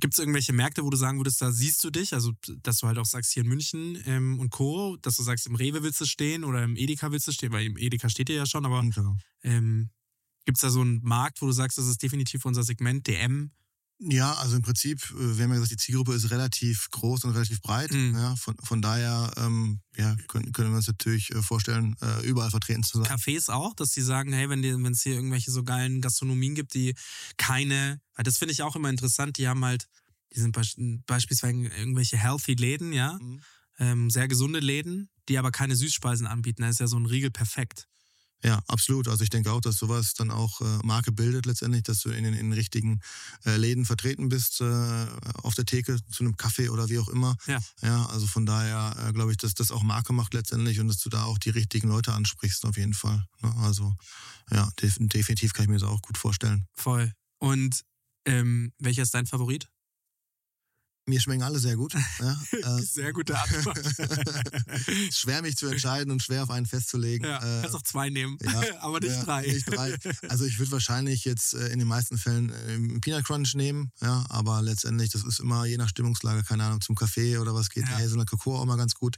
[0.00, 2.14] Gibt es irgendwelche Märkte, wo du sagen würdest, da siehst du dich?
[2.14, 2.32] Also,
[2.62, 5.54] dass du halt auch sagst, hier in München ähm, und Co., dass du sagst, im
[5.54, 8.36] Rewe willst du stehen oder im Edeka willst du stehen, weil im Edeka steht ihr
[8.36, 9.16] ja schon, aber Genau.
[9.42, 9.90] ähm,
[10.44, 13.50] gibt es da so einen Markt, wo du sagst, das ist definitiv unser Segment, DM?
[14.00, 17.32] Ja, also im Prinzip, äh, wir haben ja gesagt, die Zielgruppe ist relativ groß und
[17.32, 17.92] relativ breit.
[17.92, 18.14] Mhm.
[18.14, 22.50] Ja, von, von daher ähm, ja, können, können wir uns natürlich äh, vorstellen, äh, überall
[22.50, 23.06] vertreten zu sein.
[23.06, 26.94] Cafés auch, dass die sagen, hey, wenn es hier irgendwelche so geilen Gastronomien gibt, die
[27.36, 29.88] keine, weil das finde ich auch immer interessant, die haben halt,
[30.34, 33.40] die sind beis- beispielsweise irgendwelche healthy Läden, ja, Mhm.
[33.80, 36.62] ähm, sehr gesunde Läden, die aber keine Süßspeisen anbieten.
[36.62, 37.88] Da ist ja so ein Riegel perfekt.
[38.44, 39.08] Ja, absolut.
[39.08, 42.22] Also ich denke auch, dass sowas dann auch äh, Marke bildet letztendlich, dass du in
[42.24, 43.00] den, in den richtigen
[43.44, 45.06] äh, Läden vertreten bist, äh,
[45.42, 47.36] auf der Theke zu einem Kaffee oder wie auch immer.
[47.46, 47.58] Ja.
[47.82, 50.98] Ja, also von daher äh, glaube ich, dass das auch Marke macht letztendlich und dass
[50.98, 53.24] du da auch die richtigen Leute ansprichst auf jeden Fall.
[53.42, 53.54] Ne?
[53.58, 53.94] Also
[54.50, 56.66] ja, def definitiv kann ich mir das auch gut vorstellen.
[56.74, 57.12] Voll.
[57.38, 57.82] Und
[58.24, 59.68] ähm, welcher ist dein Favorit?
[61.08, 61.94] Mir schmecken alle sehr gut.
[62.20, 62.40] Ja,
[62.78, 63.78] äh, Sehr gute Antwort.
[65.10, 67.26] schwer mich zu entscheiden und schwer auf einen festzulegen.
[67.26, 69.46] ja, Äh, kannst auch zwei nehmen, ja, aber nicht drei.
[69.46, 69.96] Nicht drei.
[70.28, 73.90] Also ich würde wahrscheinlich jetzt äh, in den meisten Fällen äh, einen Peanut Crunch nehmen,
[74.00, 77.70] ja, aber letztendlich, das ist immer je nach Stimmungslage, keine Ahnung, zum Kaffee oder was
[77.70, 77.96] geht, Ja.
[77.96, 79.16] der Hazelnut Kakao auch mal ganz gut.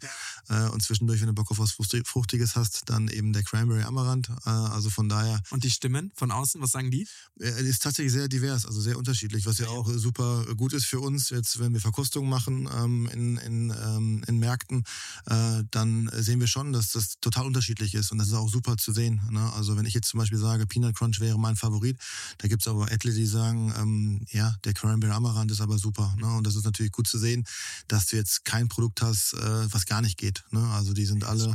[0.49, 3.83] Äh, und zwischendurch, wenn du Bock auf was Fruchti- Fruchtiges hast, dann eben der Cranberry
[3.83, 4.29] Amaranth.
[4.47, 7.07] Äh, also von daher, Und die Stimmen von außen, was sagen die?
[7.41, 10.87] äh, ist tatsächlich sehr divers, also sehr unterschiedlich, was ja auch äh, super gut ist
[10.87, 11.31] für uns.
[11.31, 14.85] Jetzt, wenn wir Verkostungen machen ähm, in, in, ähm, in Märkten,
[15.27, 18.77] äh, dann sehen wir schon, dass das total unterschiedlich ist und das ist auch super
[18.77, 19.21] zu sehen.
[19.31, 19.53] Ne?
[19.55, 21.99] Also wenn ich jetzt zum Beispiel sage, Peanut Crunch wäre mein Favorit,
[22.39, 26.15] da gibt es aber etliche, die sagen, ähm, ja, der Cranberry Amaranth ist aber super.
[26.19, 26.27] Ne?
[26.37, 27.45] Und das ist natürlich gut zu sehen,
[27.89, 30.45] dass du jetzt kein Produkt hast, äh, was gar nicht geht.
[30.51, 30.67] Ne?
[30.71, 31.55] Also die sind alle,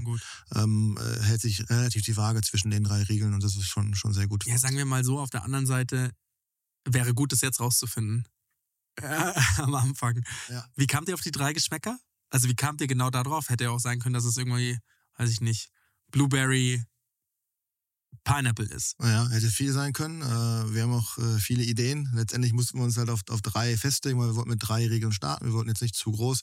[0.54, 3.96] ähm, äh, hält sich relativ die Waage zwischen den drei Riegeln und das ist schon,
[3.96, 4.46] schon sehr gut.
[4.46, 6.12] Ja, sagen wir mal so, auf der anderen Seite
[6.86, 8.28] wäre gut, das jetzt rauszufinden.
[9.58, 10.24] Am Anfang.
[10.50, 10.66] Ja.
[10.76, 11.98] Wie kamt ihr auf die drei Geschmäcker?
[12.30, 13.50] Also wie kamt ihr genau darauf?
[13.50, 14.78] Hätte ja auch sein können, dass es irgendwie,
[15.18, 15.70] weiß ich nicht,
[16.12, 16.84] Blueberry
[18.24, 18.96] Pineapple ist.
[19.02, 20.22] Ja, hätte viel sein können.
[20.22, 22.10] Äh, wir haben auch äh, viele Ideen.
[22.14, 25.12] Letztendlich mussten wir uns halt auf, auf drei festlegen, weil wir wollten mit drei Regeln
[25.12, 25.46] starten.
[25.46, 26.42] Wir wollten jetzt nicht zu groß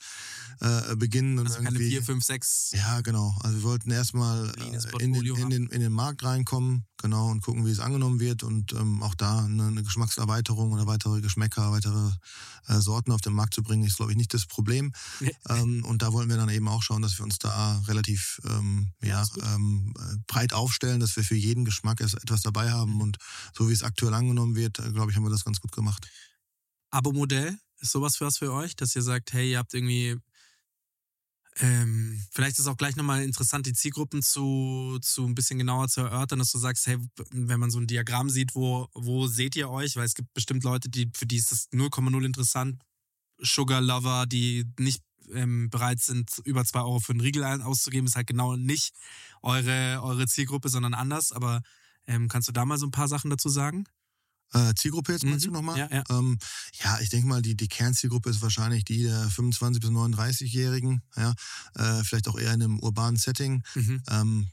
[0.61, 1.39] äh, beginnen.
[1.39, 2.71] Und Also keine irgendwie, vier, fünf, sechs.
[2.73, 3.37] Ja, genau.
[3.43, 7.43] Also wir wollten erstmal äh, in, den, in, den, in den Markt reinkommen, genau, und
[7.43, 11.73] gucken, wie es angenommen wird und ähm, auch da eine, eine Geschmackserweiterung oder weitere Geschmäcker,
[11.73, 12.11] weitere
[12.69, 14.93] äh, Sorten auf den Markt zu bringen, ist, glaube ich, nicht das Problem.
[15.49, 18.93] Ähm, und da wollen wir dann eben auch schauen, dass wir uns da relativ ähm,
[19.03, 23.01] ja, ähm, äh, breit aufstellen, dass wir für jeden Geschmack erst etwas dabei haben.
[23.01, 23.19] Und
[23.55, 26.09] so wie es aktuell angenommen wird, äh, glaube ich, haben wir das ganz gut gemacht.
[26.91, 30.19] Abo-Modell ist sowas für was für euch, dass ihr sagt, hey, ihr habt irgendwie
[31.57, 36.01] ähm, vielleicht ist auch gleich nochmal interessant, die Zielgruppen zu, zu ein bisschen genauer zu
[36.01, 36.97] erörtern, dass du sagst, hey,
[37.31, 39.97] wenn man so ein Diagramm sieht, wo, wo seht ihr euch?
[39.97, 42.83] Weil es gibt bestimmt Leute, die, für die ist das 0,0 interessant.
[43.39, 45.03] Sugar Lover, die nicht
[45.33, 48.93] ähm, bereit sind, über zwei Euro für einen Riegel auszugeben, ist halt genau nicht
[49.43, 51.33] eure, eure Zielgruppe, sondern anders.
[51.33, 51.63] Aber
[52.07, 53.85] ähm, kannst du da mal so ein paar Sachen dazu sagen?
[54.53, 55.51] Äh, Zielgruppe jetzt meinst Mhm.
[55.51, 55.79] du nochmal?
[55.79, 56.05] Ja, ja.
[56.11, 56.39] Ähm,
[56.83, 61.35] ja, ich denke mal, die, die Kernzielgruppe ist wahrscheinlich die der 25- bis 39-Jährigen, ja,
[61.75, 63.63] äh, vielleicht auch eher in einem urbanen Setting.
[63.75, 64.03] Mhm.
[64.11, 64.49] Ähm,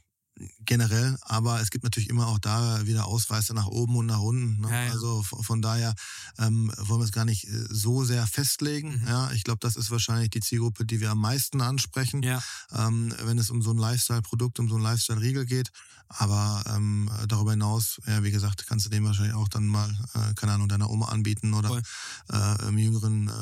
[0.64, 4.60] generell, aber es gibt natürlich immer auch da wieder Ausreißer nach oben und nach unten.
[4.60, 4.68] Ne?
[4.70, 4.92] Ja, ja.
[4.92, 5.94] Also von, daher
[6.38, 9.00] ähm, wollen wir es gar nicht äh, so sehr festlegen.
[9.02, 9.08] Mhm.
[9.08, 12.42] Ja, ich glaube, das ist wahrscheinlich die Zielgruppe, die wir am meisten ansprechen, Ja.
[12.72, 15.70] ähm, wenn es um so ein Lifestyle-Produkt, um so ein Lifestyle-Riegel geht.
[16.12, 20.34] Aber ähm, darüber hinaus, ja, wie gesagt, kannst du dem wahrscheinlich auch dann mal, äh,
[20.34, 21.80] keine Ahnung, deiner Oma anbieten oder
[22.32, 23.32] äh, im jüngeren, äh,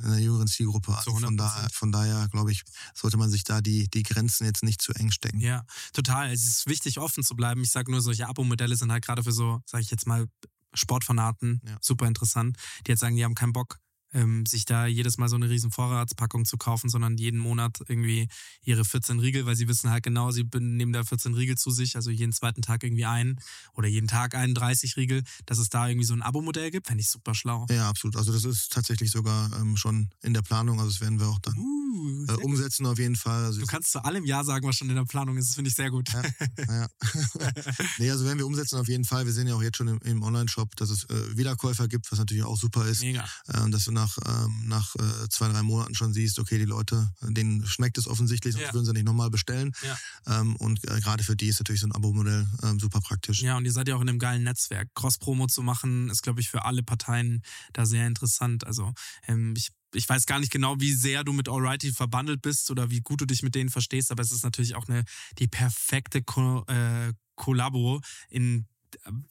[0.00, 0.96] in einer jüngeren Zielgruppe.
[0.96, 1.36] Also von 100%.
[1.36, 2.64] daher, von daher glaube ich,
[2.94, 5.38] sollte man sich da die, die Grenzen jetzt nicht zu eng stecken.
[5.38, 6.29] Ja, total.
[6.32, 7.62] Es ist wichtig, offen zu bleiben.
[7.62, 10.26] Ich sage nur, solche Abo-Modelle sind halt gerade für so, sage ich jetzt mal,
[10.74, 11.76] Sportfanaten Ja.
[11.80, 12.56] super interessant,
[12.86, 13.78] die jetzt sagen, die haben keinen Bock,
[14.12, 18.28] ähm, sich da jedes Mal so eine riesen Vorratspackung zu kaufen, sondern jeden Monat irgendwie
[18.62, 21.96] ihre 14 Riegel, weil sie wissen halt genau, sie nehmen da 14 Riegel zu sich,
[21.96, 23.40] also jeden zweiten Tag irgendwie einen
[23.74, 27.02] oder jeden Tag einen 30 Riegel, dass es da irgendwie so ein Abo-Modell gibt, fände
[27.02, 27.66] ich super schlau.
[27.70, 28.16] Ja, absolut.
[28.16, 30.78] Also das ist tatsächlich sogar ähm, schon in der Planung.
[30.78, 32.44] Also das werden wir auch dann Uh, äh, sehr gut.
[32.44, 33.44] umsetzen auf jeden Fall.
[33.44, 35.68] Also du kannst zu allem Ja sagen, was schon in der Planung ist, das finde
[35.68, 36.08] ich sehr gut.
[36.12, 36.22] Ja,
[36.68, 36.88] ja.
[37.98, 39.26] nee, also werden wir umsetzen auf jeden Fall.
[39.26, 42.18] Wir sehen ja auch jetzt schon im, im Online-Shop, dass es äh, Wiederkäufer gibt, was
[42.18, 43.02] natürlich auch super ist.
[43.02, 43.24] Mega.
[43.48, 47.10] Äh, dass du nach, ähm, nach äh, zwei, drei Monaten schon siehst, okay, die Leute,
[47.22, 48.72] denen schmeckt es offensichtlich, sonst Ja.
[48.74, 49.72] würden sie nicht nochmal bestellen.
[49.82, 50.40] Ja.
[50.40, 53.42] Ähm, und äh, gerade für die ist natürlich so ein Abo-Modell ähm, super praktisch.
[53.42, 54.88] Ja, und ihr seid ja auch in einem geilen Netzwerk.
[54.94, 57.42] Cross-Promo zu machen, ist, glaube ich, für alle Parteien
[57.72, 58.66] da sehr interessant.
[58.66, 58.92] Also
[59.26, 62.90] ähm, ich, ich weiß gar nicht genau, wie sehr du mit Alrighty verbandelt bist oder
[62.90, 65.04] wie gut du dich mit denen verstehst, aber es ist natürlich auch eine
[65.38, 68.66] die perfekte Ko äh, Kollabo in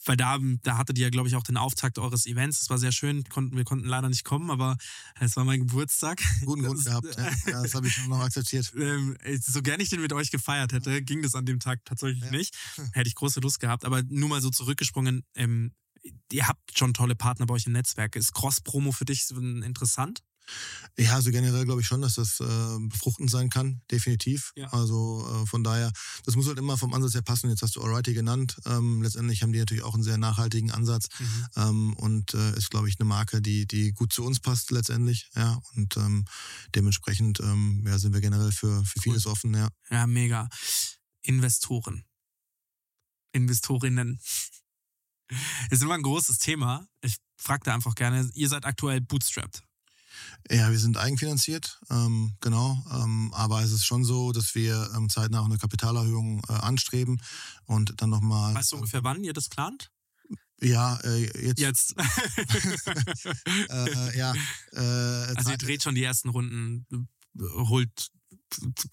[0.05, 2.60] weil da, da hattet ihr, glaube ich, auch den Auftakt eures Events.
[2.60, 3.24] Das war sehr schön.
[3.26, 4.78] Konnten, wir konnten leider nicht kommen, aber
[5.20, 6.22] es war mein Geburtstag.
[6.45, 7.16] Guten Grund Das- gehabt.
[7.18, 8.72] Ja, ja, das habe ich noch akzeptiert.
[8.78, 12.24] ähm, so gern ich den mit euch gefeiert hätte, ging das an dem Tag tatsächlich
[12.24, 12.32] Ja.
[12.32, 12.55] nicht.
[12.93, 13.86] Hätte ich große Lust gehabt.
[13.86, 15.74] Aber nur mal so zurückgesprungen, ähm,
[16.32, 18.16] ihr habt schon tolle Partner bei euch im Netzwerk.
[18.16, 20.22] Ist Cross-Promo für dich so interessant?
[20.97, 24.51] Ja, also generell glaube ich schon, dass das äh, befruchtend sein kann, definitiv.
[24.55, 24.67] Ja.
[24.73, 25.93] Also äh, von daher,
[26.25, 27.49] das muss halt immer vom Ansatz her passen.
[27.49, 28.57] Jetzt hast du Alrighty genannt.
[28.65, 31.07] Ähm, letztendlich haben die natürlich auch einen sehr nachhaltigen Ansatz
[31.55, 35.29] ähm, und äh, ist, glaube ich, eine Marke, die, die gut zu uns passt letztendlich.
[35.35, 36.25] Ja, und ähm,
[36.75, 39.53] dementsprechend ähm, ja, sind wir generell für, für vieles offen.
[39.53, 39.69] Ja.
[39.89, 40.49] Ja, mega.
[41.21, 42.03] Investoren.
[43.31, 44.19] Investorinnen.
[45.69, 46.85] Ist immer ein großes Thema.
[47.01, 49.63] Ich frage da einfach gerne, ihr seid aktuell bootstrapped.
[50.49, 52.84] Ja, wir sind eigenfinanziert, ähm, genau.
[52.91, 57.22] Ähm, aber es ist schon so, dass wir ähm, zeitnah auch eine Kapitalerhöhung äh, anstreben
[57.65, 58.55] und dann nochmal.
[58.55, 59.91] Weißt du ungefähr, wann ihr das plant?
[60.61, 61.59] Ja, äh, jetzt.
[61.59, 61.95] Jetzt.
[63.70, 64.34] Äh, ja.
[64.74, 68.11] Äh, also ihr dreht schon die ersten Runden, äh, holt,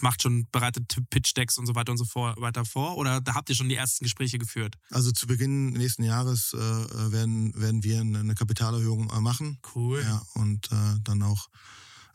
[0.01, 2.97] macht schon, bereitet Pitch-Decks und so weiter und so vor, weiter vor?
[2.97, 4.77] Oder da habt ihr schon die ersten Gespräche geführt?
[4.91, 9.59] also zu Beginn nächsten Jahres äh, werden, werden wir eine Kapitalerhöhung äh, machen.
[9.75, 10.03] Cool.
[10.03, 11.49] Ja, und äh, dann auch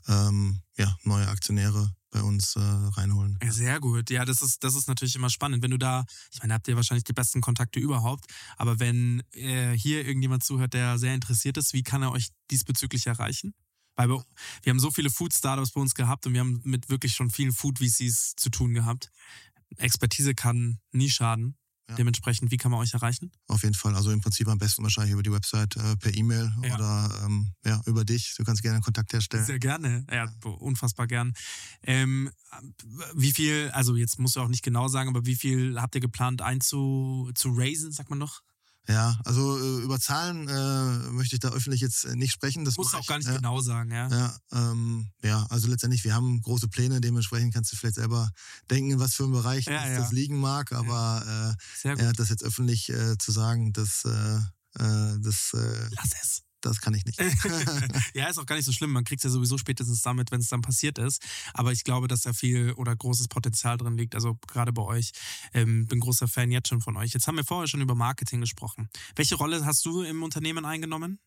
[0.07, 3.39] ähm, ja, neue Aktionäre bei uns äh, reinholen.
[3.41, 4.09] Ja, sehr gut.
[4.09, 5.63] Ja, das ist, das ist natürlich immer spannend.
[5.63, 8.25] Wenn du da, ich meine, habt ihr wahrscheinlich die besten Kontakte überhaupt,
[8.57, 13.07] aber wenn äh, hier irgendjemand zuhört, der sehr interessiert ist, wie kann er euch diesbezüglich
[13.07, 13.53] erreichen?
[14.09, 14.23] Weil
[14.63, 17.51] wir, haben so viele Food-Startups bei uns gehabt und wir haben mit wirklich schon vielen
[17.51, 19.11] Food-VCs zu tun gehabt.
[19.77, 21.55] Expertise kann nie schaden.
[21.89, 21.95] Ja.
[21.95, 23.31] Dementsprechend, wie kann man euch erreichen?
[23.47, 23.95] Auf jeden Fall.
[23.95, 26.75] Also im Prinzip am besten wahrscheinlich über die Website äh, per E-Mail Ja.
[26.75, 28.33] oder ähm, ja, über dich.
[28.37, 29.45] Du kannst gerne Kontakt herstellen.
[29.45, 30.05] Sehr gerne.
[30.09, 31.33] Ja, unfassbar gern.
[31.83, 32.31] Ähm,
[33.13, 36.01] wie viel, also jetzt musst du auch nicht genau sagen, aber wie viel habt ihr
[36.01, 38.41] geplant einzu zu raisen, sagt man noch?
[38.91, 42.65] Ja, also äh, über Zahlen äh, möchte ich da öffentlich jetzt äh, nicht sprechen.
[42.65, 43.35] Das mach auch ich, gar nicht ja.
[43.35, 44.09] genau sagen, ja.
[44.09, 48.29] Ja, ähm, ja, also letztendlich, wir haben große Pläne, dementsprechend kannst du vielleicht selber
[48.69, 49.99] denken, in was für einem Bereich Ja, das, ja.
[49.99, 54.39] das liegen mag, aber äh, das jetzt öffentlich äh, zu sagen, das, äh,
[54.73, 56.43] das, Lass es.
[56.61, 57.19] Das kann ich nicht.
[58.13, 58.91] ja, ist auch gar nicht so schlimm.
[58.91, 61.23] Man kriegt es ja sowieso spätestens damit, wenn es dann passiert ist.
[61.53, 64.15] Aber ich glaube, dass da viel oder großes Potenzial drin liegt.
[64.15, 65.11] Also gerade bei euch.
[65.53, 67.13] Ähm, bin großer Fan jetzt schon von euch.
[67.13, 68.89] Jetzt haben wir vorher schon über Marketing gesprochen.
[69.15, 71.19] Welche Rolle hast du im Unternehmen eingenommen?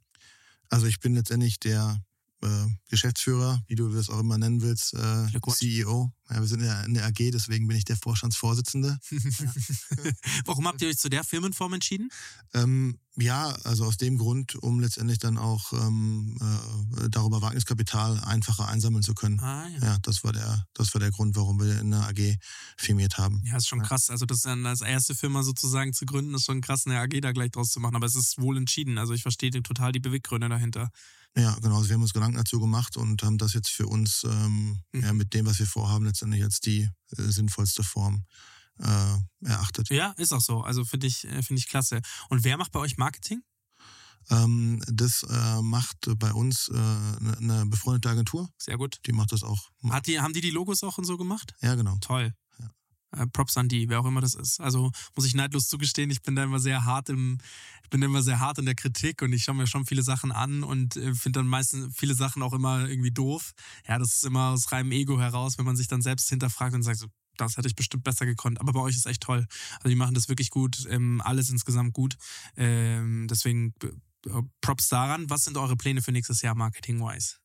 [0.71, 2.03] Also ich bin letztendlich der
[2.45, 5.27] äh, Geschäftsführer, wie du das auch immer nennen willst, äh.
[5.51, 6.13] CEO.
[6.31, 8.99] Ja, wir sind in der, in der AG, deswegen bin ich der Vorstandsvorsitzende.
[10.47, 12.09] Warum habt ihr euch zu der Firmenform entschieden?
[12.55, 18.69] Ähm, ja, also aus dem Grund, um letztendlich dann auch ähm, äh, darüber Wagniskapital einfacher
[18.69, 19.39] einsammeln zu können.
[19.41, 19.85] Ah, ja.
[19.85, 22.39] Ja, das war der, das war der Grund, warum wir in der AG
[22.79, 23.43] firmiert haben.
[23.45, 24.09] Ja, ist schon krass.
[24.09, 27.33] Also das dann als erste Firma sozusagen zu gründen, ist schon krass, eine AG da
[27.33, 27.97] gleich draus zu machen.
[27.97, 28.97] Aber es ist wohl entschieden.
[28.99, 30.91] Also ich verstehe total die Beweggründe dahinter.
[31.37, 31.77] Ja, genau.
[31.79, 35.03] Also wir haben uns Gedanken dazu gemacht und haben das jetzt für uns ähm, Mhm.
[35.03, 38.25] ja, mit dem, was wir vorhaben, letztendlich als die äh, sinnvollste Form
[38.79, 39.89] äh, erachtet.
[39.91, 40.63] Ja, ist auch so.
[40.63, 42.01] Also finde ich, äh, finde ich klasse.
[42.29, 43.43] Und wer macht bei euch Marketing?
[44.31, 48.49] Ähm, das äh, macht bei uns äh, eine, eine befreundete Agentur.
[48.59, 48.99] Sehr gut.
[49.07, 49.71] Die macht das auch.
[49.91, 51.55] Hat die, haben die die Logos auch und so gemacht?
[51.61, 51.99] Ja, genau.
[52.01, 52.33] Toll.
[53.17, 54.61] Äh, Props an die, wer auch immer das ist.
[54.61, 57.39] Also muss ich neidlos zugestehen, ich bin da immer sehr hart im,
[57.83, 60.33] ich bin immer sehr hart in der Kritik und ich schaue mir schon viele Sachen
[60.33, 63.53] an und äh, finde dann meistens viele Sachen auch immer irgendwie doof.
[63.89, 66.83] Ja, das ist immer aus reinem Ego heraus, wenn man sich dann selbst hinterfragt und
[66.83, 67.07] sagt, so,
[67.37, 68.61] das hätte ich bestimmt besser gekonnt.
[68.61, 69.47] Aber bei euch ist echt toll.
[69.79, 72.17] Also die machen das wirklich gut, ähm, alles insgesamt gut.
[72.57, 73.75] Ähm, deswegen
[74.61, 75.29] Props daran.
[75.31, 77.37] Was sind eure Pläne für nächstes Jahr marketing-wise?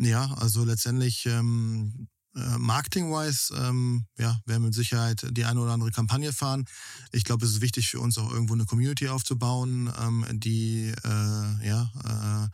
[0.00, 5.72] Ja, also letztendlich ähm, äh, Marketing-wise, ähm, ja, werden wir mit Sicherheit die eine oder
[5.72, 6.66] andere Kampagne fahren.
[7.12, 11.66] Ich glaube, es ist wichtig für uns auch irgendwo eine Community aufzubauen, ähm, die äh,
[11.66, 12.48] ja äh,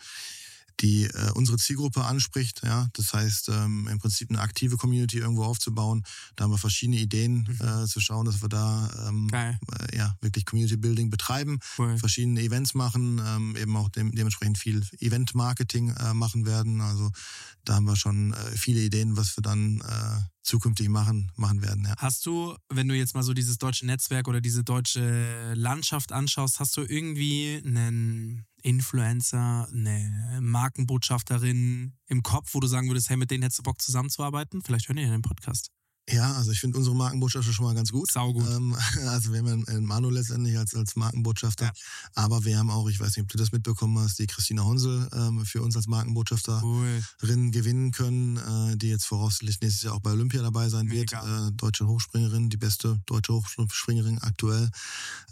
[0.80, 2.62] die äh, unsere Zielgruppe anspricht.
[2.64, 6.04] Ja, das heißt ähm, im Prinzip eine aktive Community irgendwo aufzubauen.
[6.36, 10.44] Da haben wir verschiedene Ideen äh, zu schauen, dass wir da ähm, äh, ja wirklich
[10.44, 11.96] Community Building betreiben, Cool.
[11.98, 16.80] verschiedene Events machen, ähm, eben auch dem, dementsprechend viel Event Marketing äh, machen werden.
[16.80, 17.10] Also
[17.64, 21.84] da haben wir schon äh, viele Ideen, was wir dann äh, zukünftig machen machen werden.
[21.84, 21.94] Ja.
[21.98, 26.60] Hast du, wenn du jetzt mal so dieses deutsche Netzwerk oder diese deutsche Landschaft anschaust,
[26.60, 33.30] hast du irgendwie einen Influencer, eine Markenbotschafterin im Kopf, wo du sagen würdest, hey, mit
[33.30, 34.62] denen hättest du Bock zusammenzuarbeiten?
[34.62, 35.70] Vielleicht hören die ja den Podcast.
[36.10, 38.10] Ja, also ich finde unsere Markenbotschafter schon mal ganz gut.
[38.12, 38.46] Saugut.
[38.46, 38.76] Ähm,
[39.08, 41.64] also wir haben einen Manu letztendlich als, als Markenbotschafter.
[41.66, 41.72] Ja.
[42.14, 45.08] Aber wir haben auch, ich weiß nicht, ob du das mitbekommen hast, die Christina Honsel
[45.14, 47.50] ähm, für uns als Markenbotschafterin Cool.
[47.50, 51.10] gewinnen können, äh, die jetzt voraussichtlich nächstes Jahr auch bei Olympia dabei sein wird.
[51.12, 51.48] Mega.
[51.48, 54.70] Äh, deutsche Hochspringerin, die beste deutsche Hochspringerin aktuell,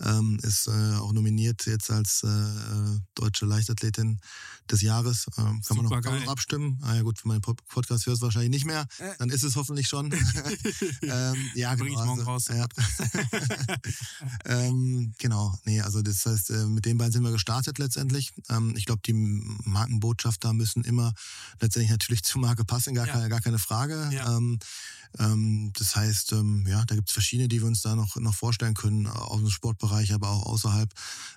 [0.01, 4.20] ähm, ist äh, auch nominiert jetzt als äh, äh, deutsche Leichtathletin
[4.70, 5.27] des Jahres.
[5.37, 6.79] Ähm, kann, man noch, kann man noch abstimmen.
[6.83, 8.87] Ah ja gut, wenn man den Pod- Podcast hört, wahrscheinlich nicht mehr.
[8.99, 9.11] Äh.
[9.18, 10.14] Dann ist es hoffentlich schon.
[11.03, 12.07] ähm, ja, Bring ich genau.
[12.07, 12.67] morgen raus, den ja.
[14.45, 18.33] ähm, genau, nee, also das heißt, äh, mit den beiden sind wir gestartet letztendlich.
[18.49, 21.13] Ähm, ich glaube, die Markenbotschafter müssen immer
[21.61, 23.13] letztendlich natürlich zur Marke passen, gar, Ja.
[23.15, 24.11] keine, gar keine Frage.
[24.13, 24.37] Ja.
[24.37, 24.59] Ähm,
[25.15, 28.75] das heißt, ähm, ja, da gibt es verschiedene, die wir uns da noch, noch vorstellen
[28.75, 30.91] können, aus dem Sportbereich, aber auch außerhalb,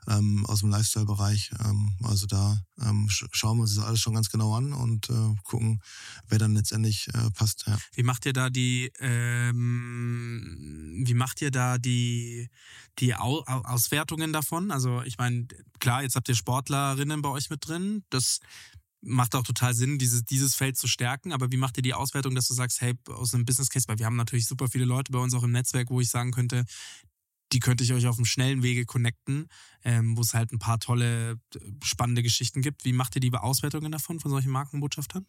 [0.07, 1.51] ähm, aus dem Lifestyle-Bereich.
[1.59, 5.09] Ähm, also da ähm, sch schauen wir uns das alles schon ganz genau an und
[5.09, 5.81] äh, gucken,
[6.27, 7.65] wer dann letztendlich äh, passt.
[7.67, 7.77] Ja.
[7.93, 12.49] Wie macht ihr da die, ähm, wie macht ihr da die,
[12.99, 14.71] die Au Au Auswertungen davon?
[14.71, 15.47] Also ich meine,
[15.79, 18.03] klar, jetzt habt ihr Sportlerinnen bei euch mit drin.
[18.09, 18.39] Das
[19.05, 21.31] macht auch total Sinn, dieses, dieses Feld zu stärken.
[21.31, 23.99] Aber wie macht ihr die Auswertung, dass du sagst, hey, aus einem Business Case, weil
[23.99, 26.65] wir haben natürlich super viele Leute bei uns auch im Netzwerk, wo ich sagen könnte,
[27.51, 29.47] die könnte ich euch auf einem schnellen Wege connecten,
[29.83, 31.39] ähm, wo es halt ein paar tolle,
[31.83, 32.85] spannende Geschichten gibt.
[32.85, 35.25] Wie macht ihr die Auswertungen davon, von solchen Markenbotschaftern?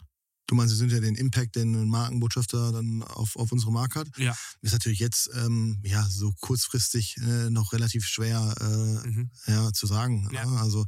[0.46, 4.00] Du meinst, Sie sind ja den Impact, den ein Markenbotschafter dann auf, auf unsere Marke
[4.00, 4.08] hat.
[4.16, 4.36] Ja.
[4.62, 9.30] Ist natürlich jetzt ähm, ja so kurzfristig äh, noch relativ schwer äh, Mhm.
[9.46, 10.28] ja, zu sagen.
[10.32, 10.44] Ja.
[10.46, 10.60] Ne?
[10.60, 10.84] Also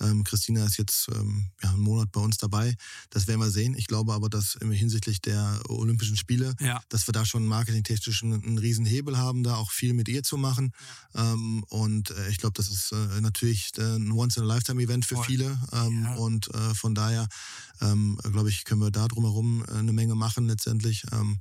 [0.00, 2.74] ähm, Christina ist jetzt ähm, ja, einen Monat bei uns dabei.
[3.10, 3.74] Das werden wir sehen.
[3.76, 6.80] Ich glaube aber, dass hinsichtlich der Olympischen Spiele, Ja.
[6.88, 10.22] dass wir da schon marketingtechnisch einen, einen riesen Hebel haben, da auch viel mit ihr
[10.22, 10.72] zu machen.
[11.14, 15.24] Ähm, und äh, ich glaube, das ist äh, natürlich äh, ein Once-in-a-Lifetime-Event für Voll.
[15.26, 15.60] viele.
[15.72, 16.14] Ähm, Ja.
[16.14, 17.28] Und äh, von daher,
[17.80, 21.04] ähm, glaube ich, können wir da drumherum äh, eine Menge machen letztendlich.
[21.12, 21.40] Ähm,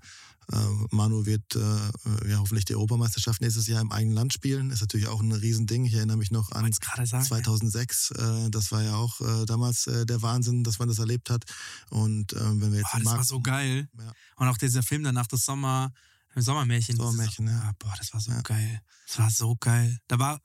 [0.52, 0.56] äh,
[0.90, 4.72] Manu wird äh, ja hoffentlich die Europameisterschaft nächstes Jahr im eigenen Land spielen.
[4.72, 5.86] Ist natürlich auch ein Riesending.
[5.86, 7.24] Ich erinnere mich noch an sagen.
[7.24, 8.12] 2006.
[8.12, 11.44] Äh, das war ja auch äh, damals äh, der Wahnsinn, dass man das erlebt hat.
[11.90, 13.88] Und wenn wir jetzt Boah, das war Markt- so geil.
[13.98, 14.12] Ja.
[14.38, 15.92] Und auch dieser Film danach, das Sommer,
[16.36, 16.96] Sommermärchen.
[16.96, 17.60] Sommermärchen, ja.
[17.66, 18.42] Ah, Boah, das war so Ja.
[18.42, 18.82] geil.
[19.08, 20.00] Das war so geil.
[20.08, 20.40] Da war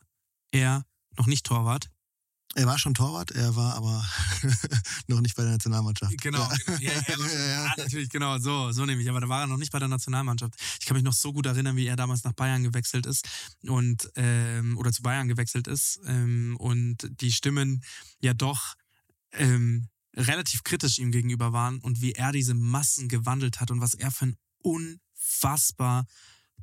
[0.51, 0.85] er
[1.17, 1.89] noch nicht Torwart.
[2.59, 4.03] Er war schon Torwart, er war aber
[5.09, 6.17] noch nicht bei der Nationalmannschaft.
[6.23, 6.57] Genau, Ja.
[6.65, 6.79] genau.
[6.81, 7.65] Ja, ja, Ja, ja.
[7.67, 9.11] ja, natürlich, genau, so, so nämlich.
[9.11, 10.55] Aber da war er noch nicht bei der Nationalmannschaft.
[10.81, 13.29] Ich kann mich noch so gut erinnern, wie er damals nach Bayern gewechselt ist
[13.65, 17.85] und ähm, oder zu Bayern gewechselt ist ähm, und die Stimmen
[18.21, 18.75] ja doch
[19.33, 23.93] ähm, relativ kritisch ihm gegenüber waren und wie er diese Massen gewandelt hat und was
[23.93, 26.07] er für ein unfassbar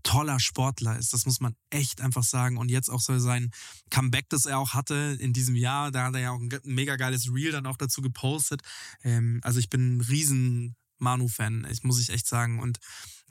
[0.03, 1.13] toller Sportler ist.
[1.13, 2.57] Das muss man echt einfach sagen.
[2.57, 3.51] Und jetzt auch so sein
[3.89, 6.95] Comeback, das er auch hatte in diesem Jahr, da hat er ja auch ein mega
[6.95, 8.61] geiles Reel dann auch dazu gepostet.
[9.03, 12.59] Ähm, also ich bin ein riesen Manu-Fan, muss ich echt sagen.
[12.59, 12.79] Und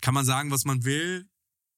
[0.01, 1.27] kann man sagen, was man will.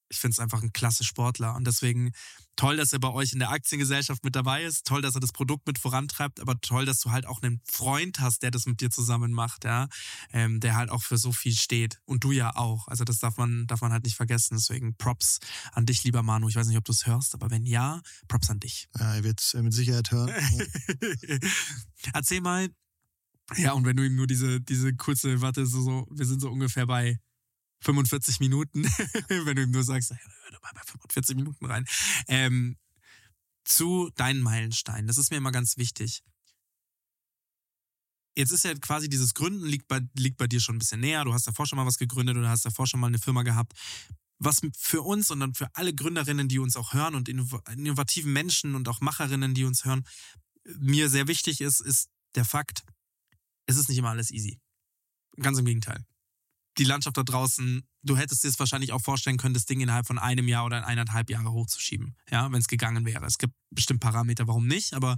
[0.09, 1.55] Ich finde es einfach ein klasse Sportler.
[1.55, 2.13] Und deswegen
[2.57, 4.87] toll, dass er bei euch in der Aktiengesellschaft mit dabei ist.
[4.87, 6.41] Toll, dass er das Produkt mit vorantreibt.
[6.41, 9.65] Aber toll, dass du halt auch einen Freund hast, der das mit dir zusammen macht,
[9.65, 9.89] ja.
[10.33, 12.01] Ähm, der halt auch für so viel steht.
[12.05, 12.89] Und du ja auch.
[12.89, 14.57] Also das darf man, darf man halt nicht vergessen.
[14.57, 15.39] Deswegen Props
[15.73, 16.49] an dich, lieber Manu.
[16.49, 18.89] Ich weiß nicht, ob du es hörst, aber wenn ja, Props an dich.
[18.99, 20.31] Ja, er wird es mit Sicherheit hören.
[22.13, 22.69] Erzähl mal.
[23.57, 26.51] Ja, und wenn du ihm nur diese, diese kurze, warte, so, so, wir sind so
[26.51, 27.19] ungefähr bei
[27.85, 28.85] 45 Minuten,
[29.29, 31.85] wenn du ihm nur sagst, hör doch mal bei 45 Minuten rein.
[32.29, 32.77] Ähm,
[33.65, 35.07] zu deinen Meilensteinen.
[35.07, 36.23] Das ist mir immer ganz wichtig.
[38.37, 41.25] Jetzt ist ja quasi dieses Gründen liegt bei, liegt bei dir schon ein bisschen näher.
[41.25, 43.73] Du hast davor schon mal was gegründet oder hast davor schon mal eine Firma gehabt.
[44.39, 48.33] Was für uns und dann für alle Gründerinnen, die uns auch hören und innov- innovativen
[48.33, 50.05] Menschen und auch Macherinnen, die uns hören,
[50.79, 52.85] mir sehr wichtig ist, ist der Fakt,
[53.67, 54.61] es ist nicht immer alles easy.
[55.37, 56.05] Ganz im Gegenteil.
[56.79, 60.07] Die Landschaft da draußen, du hättest dir es wahrscheinlich auch vorstellen können, das Ding innerhalb
[60.07, 63.25] von einem Jahr oder eineinhalb Jahre hochzuschieben, ja, wenn es gegangen wäre.
[63.27, 65.17] Es gibt bestimmt Parameter, warum nicht, aber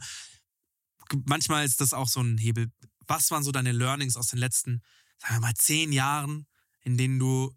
[1.24, 2.70] manchmal ist das auch so ein Hebel.
[3.06, 4.82] Was waren so deine Learnings aus den letzten,
[5.18, 6.46] sagen wir mal, zehn Jahren,
[6.82, 7.52] in denen du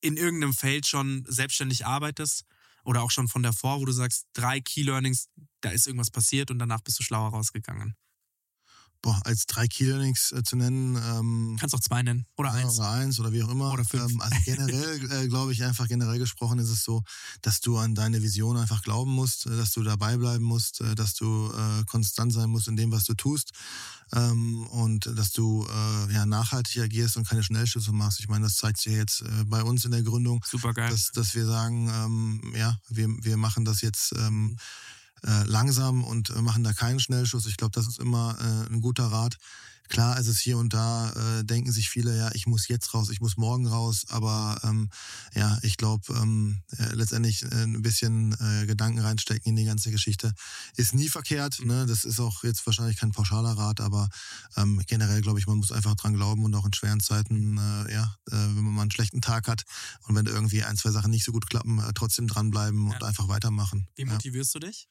[0.00, 2.44] in irgendeinem Feld schon selbstständig arbeitest
[2.84, 5.28] oder auch schon von davor, wo du sagst, drei Key Learnings,
[5.60, 7.96] da ist irgendwas passiert und danach bist du schlauer rausgegangen.
[9.04, 12.78] Boah, als drei Key-Learnings äh, zu nennen, ähm, Kannst auch zwei nennen oder eins.
[12.78, 13.70] Oder eins oder wie auch immer.
[13.70, 14.10] Oder fünf.
[14.10, 17.02] Ähm, also generell, äh, glaube ich, einfach generell gesprochen ist es so,
[17.42, 20.94] dass du an deine Vision einfach glauben musst, äh, dass du dabei bleiben musst, äh,
[20.94, 23.52] dass du äh, konstant sein musst in dem, was du tust
[24.14, 28.20] ähm, und dass du äh, ja, nachhaltig agierst und keine Schnellschüsse machst.
[28.20, 30.88] Ich meine, das zeigt sich jetzt bei uns in der Gründung, Super geil.
[30.88, 34.56] dass, dass wir sagen, ähm, ja, wir, wir machen das jetzt ähm,
[35.26, 37.46] äh, langsam und äh, machen da keinen Schnellschuss.
[37.46, 39.38] Ich glaube, das ist immer äh, ein guter Rat.
[39.88, 43.10] Klar ist es hier und da, äh, denken sich viele, ja, ich muss jetzt raus,
[43.10, 44.88] ich muss morgen raus, aber ähm,
[45.34, 49.90] ja, ich glaube, ähm, äh, letztendlich äh, ein bisschen äh, Gedanken reinstecken in die ganze
[49.90, 50.32] Geschichte
[50.76, 51.62] ist nie verkehrt.
[51.62, 51.84] Ne?
[51.84, 54.08] Das ist auch jetzt wahrscheinlich kein pauschaler Rat, aber
[54.56, 57.92] ähm, generell glaube ich, man muss einfach dran glauben und auch in schweren Zeiten, äh,
[57.92, 59.64] ja, äh, wenn man mal einen schlechten Tag hat
[60.04, 63.06] und wenn irgendwie ein, zwei Sachen nicht so gut klappen, äh, trotzdem dranbleiben und Ja.
[63.06, 63.86] einfach weitermachen.
[63.96, 64.12] Wie ja.
[64.12, 64.88] motivierst du dich?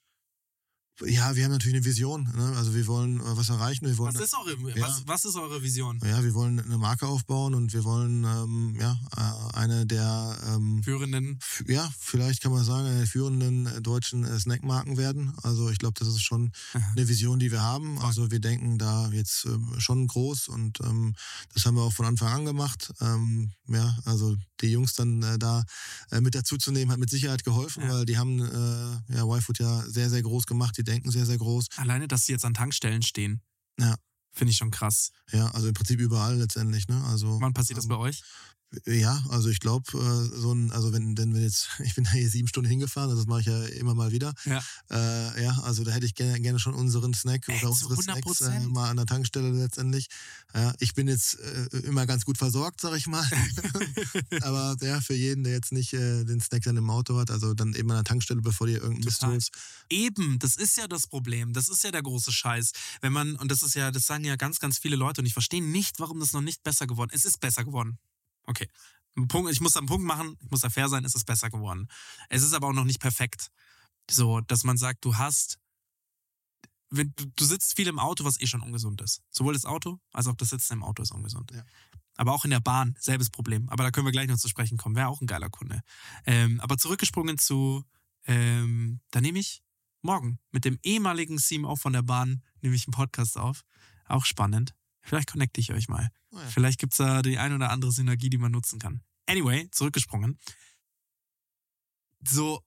[1.02, 2.30] Ja, wir haben natürlich eine Vision.
[2.36, 2.54] Ne?
[2.56, 3.88] Also wir wollen äh, was erreichen.
[3.88, 4.88] Wir wollen, Was ist, eure, Ja.
[4.88, 6.00] was, was ist eure Vision?
[6.06, 10.84] ja, wir wollen eine Marke aufbauen und wir wollen ähm, ja äh, eine der ähm,
[10.84, 11.40] Führenden.
[11.68, 15.34] ja vielleicht kann man sagen eine der führenden deutschen äh, Snackmarken werden.
[15.42, 17.98] Also ich glaube, das ist schon eine Vision, die wir haben.
[18.00, 21.16] Also wir denken da jetzt ähm, schon groß und ähm,
[21.56, 22.94] das haben wir auch von Anfang an gemacht.
[23.02, 25.64] Ähm, ja, also die Jungs dann äh, da
[26.12, 27.90] äh, mit dazu zu nehmen, hat mit Sicherheit geholfen, Ja.
[27.94, 30.78] weil die haben äh, ja YFood ja sehr sehr groß gemacht.
[30.78, 31.68] Die denken sehr sehr groß.
[31.78, 33.42] Alleine, dass sie jetzt an Tankstellen stehen.
[33.80, 33.96] Ja.
[34.32, 35.12] Finde ich schon krass.
[35.32, 37.04] Ja, also im Prinzip überall letztendlich, ne?
[37.06, 38.24] Also Wann passiert das ähm, bei euch?
[38.86, 42.12] Ja, also ich glaube, äh, so ein, also wenn, denn wenn jetzt, ich bin da
[42.12, 44.34] hier sieben Stunden hingefahren, also das mache ich ja immer mal wieder.
[44.46, 44.64] Ja.
[44.90, 48.42] Äh, ja, also da hätte ich gerne, gerne schon unseren Snack oder zu unsere Snacks
[48.42, 48.70] äh, 100%.
[48.70, 50.08] mal an der Tankstelle letztendlich.
[50.54, 53.28] Ja, ich bin jetzt äh, immer ganz gut versorgt, sag ich mal.
[54.42, 57.54] Aber ja, für jeden, der jetzt nicht äh, den Snack dann im Auto hat, also
[57.54, 59.52] dann eben an der Tankstelle, bevor dir irgendein Mist holst.
[59.90, 61.54] Eben, das ist ja das Problem.
[61.54, 62.72] Das ist ja der große Scheiß.
[63.02, 65.34] Wenn man, und das ist ja, das sagen ja ganz, ganz viele Leute und ich
[65.34, 67.26] verstehe nicht, warum das noch nicht besser geworden ist.
[67.26, 67.98] Es ist besser geworden.
[68.46, 68.70] Okay.
[69.28, 71.88] Punkt, ich muss einen Punkt machen, ich muss da fair sein, es ist besser geworden.
[72.30, 73.52] Es ist aber auch noch nicht perfekt.
[74.10, 75.60] So, dass man sagt, du hast,
[76.90, 79.22] wenn, du, du sitzt viel im Auto, was eh schon ungesund ist.
[79.30, 81.52] Sowohl das Auto als auch das Sitzen im Auto ist ungesund.
[81.52, 81.64] Ja.
[82.16, 83.70] Aber auch in der Bahn, selbes Problem.
[83.70, 84.96] Aber da können wir gleich noch zu sprechen kommen.
[84.96, 85.82] Wäre auch ein geiler Kunde.
[86.26, 87.84] Ähm, aber zurückgesprungen zu,
[88.26, 89.64] ähm, da nehme ich
[90.02, 93.64] morgen mit dem ehemaligen CMO von der Bahn, nehme ich einen Podcast auf.
[94.06, 94.76] Auch spannend.
[95.04, 96.10] Vielleicht connecte ich euch mal.
[96.32, 96.48] Oh ja.
[96.48, 99.02] Vielleicht gibt es da die ein oder andere Synergie, die man nutzen kann.
[99.28, 100.40] Anyway, zurückgesprungen.
[102.26, 102.64] So,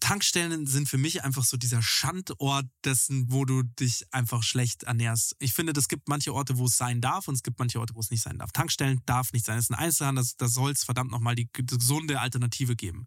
[0.00, 5.34] Tankstellen sind für mich einfach so dieser Schandort dessen, wo du dich einfach schlecht ernährst.
[5.38, 7.94] Ich finde, es gibt manche Orte, wo es sein darf und es gibt manche Orte,
[7.94, 8.52] wo es nicht sein darf.
[8.52, 9.56] Tankstellen darf nicht sein.
[9.56, 13.06] Das ist ein Einzelhandel, das soll es verdammt nochmal die gesunde Alternative geben.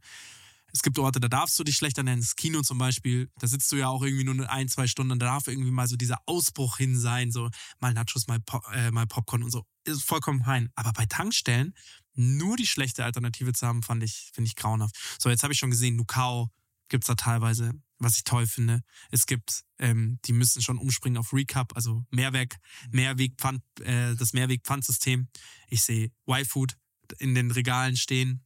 [0.74, 2.20] Es gibt Orte, da darfst du dich schlecht ernähren.
[2.20, 5.20] Das Kino zum Beispiel, da sitzt du ja auch irgendwie nur ein, zwei Stunden.
[5.20, 7.32] Da darf irgendwie mal so dieser Ausbruch hin sein.
[7.32, 7.50] So
[7.80, 9.66] mal Nachos, mal, Pop, äh, mal Popcorn und so.
[9.84, 10.70] Ist vollkommen fein.
[10.76, 11.74] Aber bei Tankstellen
[12.16, 14.96] nur die schlechte Alternative zu haben, fand ich, finde ich grauenhaft.
[15.20, 16.50] So, jetzt habe ich schon gesehen, Nukao
[16.90, 18.82] gibt's da teilweise, was ich toll finde.
[19.10, 22.58] Es gibt, ähm, die müssen schon umspringen auf Recap, also Mehrweg,
[22.92, 25.30] Mehrwegpfand, äh, das Mehrwegpfandsystem.
[25.68, 26.78] Ich sehe Y-Food
[27.20, 28.44] in den Regalen stehen.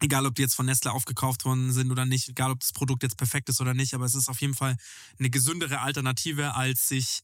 [0.00, 3.02] Egal, ob die jetzt von Nestle aufgekauft worden sind oder nicht, egal, ob das Produkt
[3.02, 4.76] jetzt perfekt ist oder nicht, aber es ist auf jeden Fall
[5.18, 7.20] eine gesündere Alternative, als sich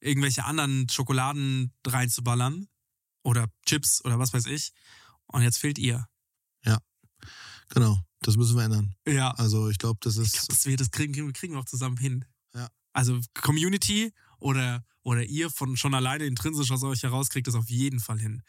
[0.00, 2.66] irgendwelche anderen Schokoladen reinzuballern
[3.22, 4.72] oder Chips oder was weiß ich.
[5.26, 6.08] Und jetzt fehlt ihr.
[7.70, 8.94] Genau, das müssen wir ändern.
[9.06, 9.30] Ja.
[9.32, 10.32] Also ich glaube, das Ich ist.
[10.32, 12.24] glaube, das, wir, das kriegen, kriegen kriegen wir auch zusammen hin.
[12.54, 12.68] Ja.
[12.92, 17.68] Also Community oder, oder ihr von schon alleine intrinsisch aus euch heraus kriegt das auf
[17.68, 18.42] jeden Fall hin.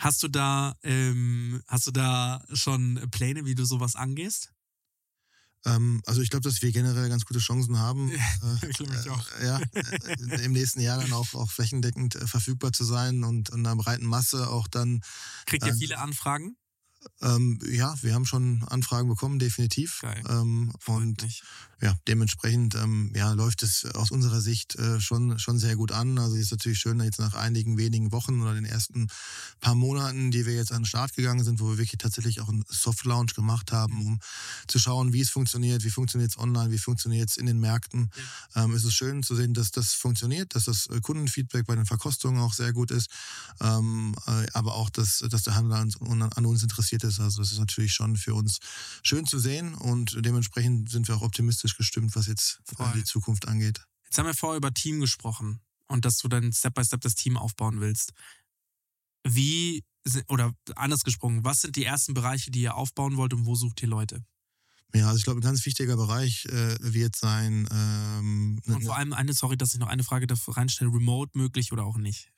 [0.00, 4.50] Hast du da, ähm, hast du da schon Pläne, wie du sowas angehst?
[5.66, 8.10] Ähm, also ich glaube, dass wir generell ganz gute Chancen haben,
[8.62, 13.24] äh, äh, ja, äh, im nächsten Jahr dann auch, auch flächendeckend äh, verfügbar zu sein
[13.24, 15.02] und in einer breiten Masse auch dann,
[15.44, 16.56] Kriegt ihr Ähm, viele Anfragen?
[17.20, 20.00] ähm, ja, wir haben schon Anfragen bekommen, definitiv.
[20.00, 20.22] Geil.
[20.28, 21.26] Ähm, und.
[21.82, 26.18] Ja, dementsprechend ähm, ja, läuft es aus unserer Sicht äh, schon, schon sehr gut an.
[26.18, 29.08] Also ist natürlich schön, jetzt nach einigen wenigen Wochen oder den ersten
[29.60, 32.48] paar Monaten, die wir jetzt an den Start gegangen sind, wo wir wirklich tatsächlich auch
[32.48, 34.20] einen Soft Launch gemacht haben, um
[34.66, 38.10] zu schauen, wie es funktioniert, wie funktioniert es online, wie funktioniert es in den Märkten.
[38.54, 41.86] Ähm, ist es schön zu sehen, dass das funktioniert, dass das äh, Kundenfeedback bei den
[41.86, 43.08] Verkostungen auch sehr gut ist,
[43.60, 47.20] ähm, äh, aber auch, dass, dass der Handel an, an uns interessiert ist.
[47.20, 48.58] Also das ist natürlich schon für uns
[49.02, 52.92] schön zu sehen und dementsprechend sind wir auch optimistisch gestimmt, was jetzt äh, Voll.
[52.94, 53.82] die Zukunft angeht.
[54.04, 57.14] Jetzt haben wir vorher über Team gesprochen und dass du dann Step by Step das
[57.14, 58.12] Team aufbauen willst.
[59.26, 59.84] Wie,
[60.28, 63.82] oder anders gesprochen, was sind die ersten Bereiche, die ihr aufbauen wollt und wo sucht
[63.82, 64.24] ihr Leute?
[64.94, 68.96] Ja, also ich glaube, ein ganz wichtiger Bereich äh, wird sein, ähm, ne- Und vor
[68.96, 72.32] allem eine, sorry, dass ich noch eine Frage dafür reinstelle, remote möglich oder auch nicht?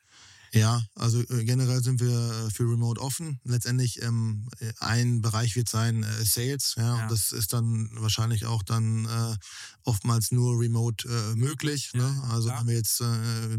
[0.55, 3.41] Ja, also äh, generell sind wir äh, für Remote offen.
[3.45, 7.03] Letztendlich ähm, äh, ein Bereich wird sein äh, Sales, ja, Ja.
[7.03, 9.37] und das ist dann wahrscheinlich auch dann äh,
[9.85, 11.91] oftmals nur Remote äh, möglich.
[11.95, 12.23] Ja, ne?
[12.31, 12.61] Also klar.
[12.61, 13.03] wenn wir jetzt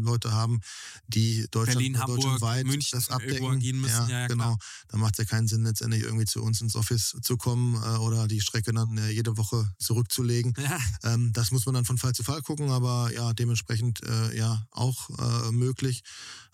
[0.00, 0.60] Leute haben,
[1.08, 4.08] die Deutschland, Berlin, Hamburg, deutschlandweit München das abdecken, müssen.
[4.08, 4.56] ja, Ja, genau,
[4.88, 8.28] dann macht es ja keinen Sinn letztendlich irgendwie zu uns ins Office zu kommen oder
[8.28, 10.54] die Strecke dann jede Woche zurückzulegen.
[11.02, 14.00] Ähm, das muss man dann von Fall zu Fall gucken, aber ja, dementsprechend
[14.34, 15.10] ja auch
[15.50, 16.02] möglich.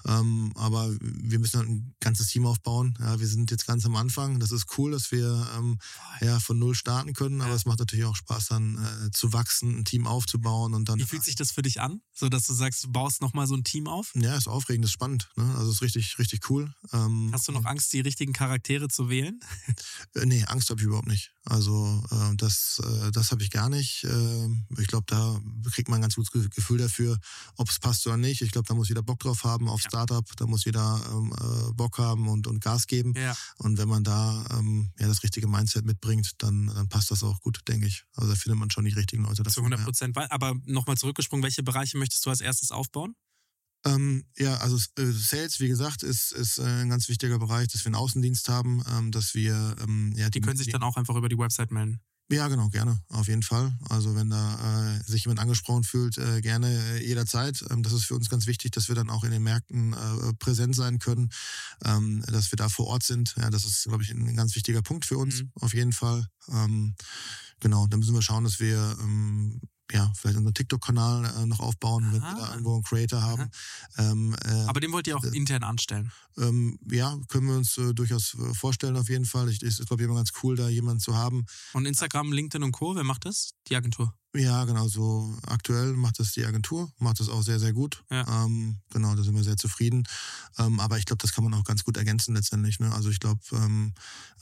[0.06, 2.94] Ähm, aber wir müssen halt ein ganzes Team aufbauen.
[3.00, 4.40] Ja, wir sind jetzt ganz am Anfang.
[4.40, 5.78] Das ist cool, dass wir ähm,
[6.20, 7.56] ja von null starten können, aber Ja.
[7.56, 10.98] es macht natürlich auch Spaß, dann äh, zu wachsen, ein Team aufzubauen und dann.
[10.98, 12.00] Wie fühlt sich das für dich an?
[12.12, 14.12] So, dass du sagst, du baust nochmal so ein Team auf?
[14.14, 15.28] ja, ist aufregend, ist spannend.
[15.36, 15.54] Ne?
[15.56, 16.72] Also ist richtig, richtig cool.
[16.92, 19.40] Ähm, Hast du noch Angst, die richtigen Charaktere zu wählen?
[20.14, 21.30] Äh, nee, Angst habe ich überhaupt nicht.
[21.44, 24.04] Also äh, das, äh, das habe ich gar nicht.
[24.04, 27.16] Äh, ich glaube, da kriegt man ein ganz gutes Ge- Gefühl dafür,
[27.56, 28.42] ob es passt oder nicht.
[28.42, 30.19] Ich glaube, da muss jeder Bock drauf haben auf Startup.
[30.36, 33.14] Da muss jeder ähm, äh, Bock haben und, und Gas geben.
[33.16, 33.36] Ja.
[33.58, 37.40] Und wenn man da ähm, ja, das richtige Mindset mitbringt, dann, dann passt das auch
[37.40, 38.04] gut, denke ich.
[38.14, 39.62] Also da findet man schon die richtigen Leute Zu dafür.
[39.62, 39.84] 100 ja.
[39.84, 40.16] Prozent.
[40.16, 43.14] Aber nochmal zurückgesprungen, welche Bereiche möchtest du als erstes aufbauen?
[43.84, 47.82] Ähm, ja, also äh, Sales, wie gesagt, ist, ist äh, ein ganz wichtiger Bereich, dass
[47.82, 51.16] wir einen Außendienst haben, ähm, dass wir ähm, ja Die können sich dann auch einfach
[51.16, 52.00] über die Website melden.
[52.32, 53.76] Ja, genau, gerne, auf jeden Fall.
[53.88, 57.64] Also wenn da äh, sich jemand angesprochen fühlt, äh, gerne äh, jederzeit.
[57.70, 60.32] Ähm, das ist für uns ganz wichtig, dass wir dann auch in den Märkten äh,
[60.38, 61.30] präsent sein können,
[61.84, 63.34] ähm, dass wir da vor Ort sind.
[63.36, 65.50] Ja, das ist, glaube ich, ein ganz wichtiger Punkt für uns, Mhm.
[65.60, 66.24] auf jeden Fall.
[66.48, 66.94] Ähm,
[67.58, 69.60] genau, dann müssen wir schauen, dass wir ähm,
[69.92, 72.50] ja, vielleicht unseren TikTok-Kanal äh, noch aufbauen, wenn wir da Ah.
[72.52, 73.50] irgendwo einen Creator haben.
[73.98, 76.12] Ähm, äh, Aber den wollt ihr auch äh, intern anstellen.
[76.38, 79.48] ähm, ja, können wir uns äh, durchaus äh, vorstellen, auf jeden Fall.
[79.48, 82.72] Ich, ist, glaube ich, immer ganz cool, da jemanden zu haben, Und Instagram, LinkedIn und
[82.72, 83.50] Co., wer macht das?
[83.68, 84.14] Die Agentur.
[84.32, 88.04] Ja, genau, so aktuell macht das die Agentur, macht das auch sehr, sehr gut.
[88.10, 88.44] Ja.
[88.44, 90.04] Ähm, genau, da sind wir sehr zufrieden.
[90.56, 92.78] Ähm, aber ich glaube, das kann man auch ganz gut ergänzen letztendlich.
[92.78, 92.92] Ne?
[92.94, 93.92] Also ich glaube, ähm,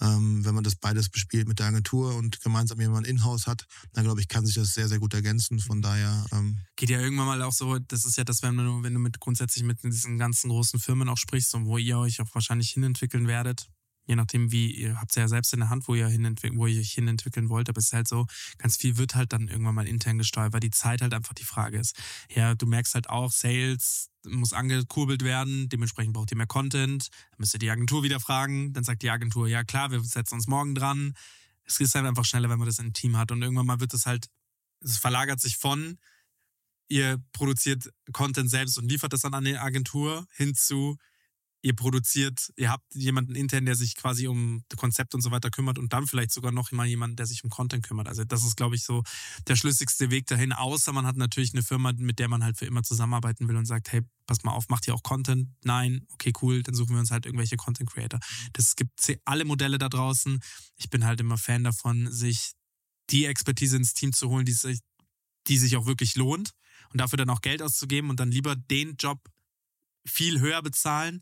[0.03, 4.05] ähm, wenn man das beides bespielt mit der Agentur und gemeinsam jemanden in-house hat, dann
[4.05, 5.59] glaube ich, kann sich das sehr, sehr gut ergänzen.
[5.59, 8.82] Von daher, ähm, Geht ja irgendwann mal auch so, das ist ja das, wenn du,
[8.82, 12.20] wenn du mit grundsätzlich mit diesen ganzen großen Firmen auch sprichst und wo ihr euch
[12.20, 13.70] auch wahrscheinlich hinentwickeln werdet.
[14.09, 16.92] Je nachdem, wie, ihr habt ja selbst in der Hand, wo ihr, wo ihr euch
[16.92, 20.16] hinentwickeln wollt, aber es ist halt so, ganz viel wird halt dann irgendwann mal intern
[20.16, 21.94] gesteuert, weil die Zeit halt einfach die Frage ist.
[22.30, 27.38] Ja, du merkst halt auch, Sales muss angekurbelt werden, dementsprechend braucht ihr mehr Content, dann
[27.38, 30.46] müsst ihr die Agentur wieder fragen, dann sagt die Agentur, ja klar, wir setzen uns
[30.46, 31.14] morgen dran.
[31.64, 33.92] Es ist halt einfach schneller, wenn man das einem Team hat und irgendwann mal wird
[33.92, 34.28] es halt,
[34.80, 35.98] es verlagert sich von,
[36.88, 40.96] ihr produziert Content selbst und liefert das dann an die Agentur hinzu,
[41.61, 45.78] ihr produziert, ihr habt jemanden intern, der sich quasi um Konzept und so weiter kümmert
[45.78, 48.06] und dann vielleicht sogar noch mal jemanden, der sich um Content kümmert.
[48.06, 49.02] Also das ist, glaube ich, so
[49.48, 52.66] der schlüssigste Weg dahin, außer man hat natürlich eine Firma, mit der man halt für
[52.66, 55.48] immer zusammenarbeiten will und sagt, hey, pass mal auf, macht ihr auch Content?
[55.64, 58.20] Nein, okay, cool, dann suchen wir uns halt irgendwelche Content Creator.
[58.52, 60.40] Das gibt alle Modelle da draußen.
[60.76, 62.52] Ich bin halt immer Fan davon, sich
[63.11, 64.80] die Expertise ins Team zu holen, die sich,
[65.48, 66.52] die sich auch wirklich lohnt
[66.90, 69.28] und dafür dann auch Geld auszugeben und dann lieber den Job
[70.06, 71.20] viel höher bezahlen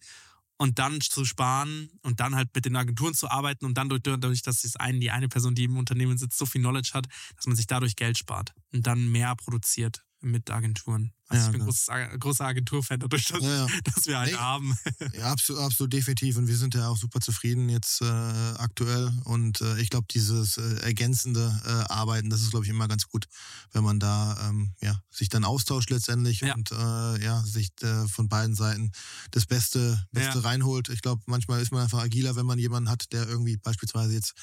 [0.58, 4.02] und dann zu sparen und dann halt mit den Agenturen zu arbeiten und dann durch,
[4.02, 7.06] dadurch, dass das eine, die eine Person, die im Unternehmen sitzt, so viel Knowledge hat,
[7.36, 11.12] dass man sich dadurch Geld spart und dann mehr produziert mit Agenturen.
[11.28, 11.72] Also Ja, ich bin genau.
[11.72, 13.66] großes, großer Agenturfan dadurch, dass, Ja, ja.
[13.94, 14.38] dass wir einen Nee.
[14.38, 14.78] haben.
[15.16, 16.36] Ja, absolut, absolut definitiv.
[16.36, 19.12] Und wir sind ja auch super zufrieden jetzt äh, aktuell.
[19.24, 23.06] Und äh, ich glaube, dieses äh, ergänzende äh, Arbeiten, das ist, glaube ich, immer ganz
[23.08, 23.26] gut,
[23.72, 28.28] wenn man da ähm, ja, sich dann austauscht letztendlich und äh, ja, sich äh, von
[28.28, 28.92] beiden Seiten
[29.30, 30.88] das Beste, Beste reinholt.
[30.90, 34.34] Ich glaube, manchmal ist man einfach agiler, wenn man jemanden hat, der irgendwie beispielsweise jetzt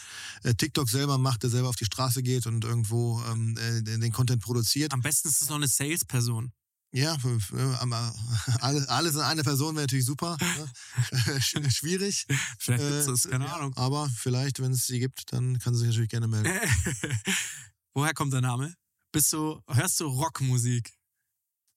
[0.44, 4.12] äh, TikTok selber macht, der selber auf die Straße geht und irgendwo ähm, äh, den
[4.12, 4.94] Content produziert.
[4.94, 6.52] Am besten ist es noch eine Salesperson.
[6.96, 8.14] Ja, äh, aber
[8.62, 10.38] alle- alles in eine Person wäre natürlich super.
[10.40, 10.72] Ne?
[11.40, 12.26] Sch- Schwierig.
[12.60, 13.74] Vielleicht Äh, ist es, keine ja, Ahnung.
[13.76, 16.52] Aber vielleicht, wenn es sie gibt, dann kann sie sich natürlich gerne melden.
[17.96, 18.76] Woher kommt der Name?
[19.12, 20.94] Bist du, hörst du Rockmusik?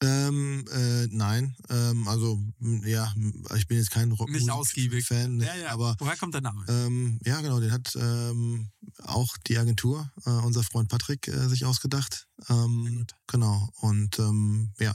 [0.03, 2.39] Ähm, äh, nein, ähm, also
[2.85, 3.15] ja,
[3.57, 4.13] ich bin jetzt kein.
[4.13, 5.71] Rockmusik-Fan, Ja, ja.
[5.71, 6.65] aber Woher kommt der Name?
[6.69, 8.71] ähm, ja, genau, den hat ähm,
[9.05, 12.29] auch die Agentur, äh, unser Freund Patrick, äh, sich ausgedacht.
[12.51, 14.95] Ähm, genau, und ähm, ja,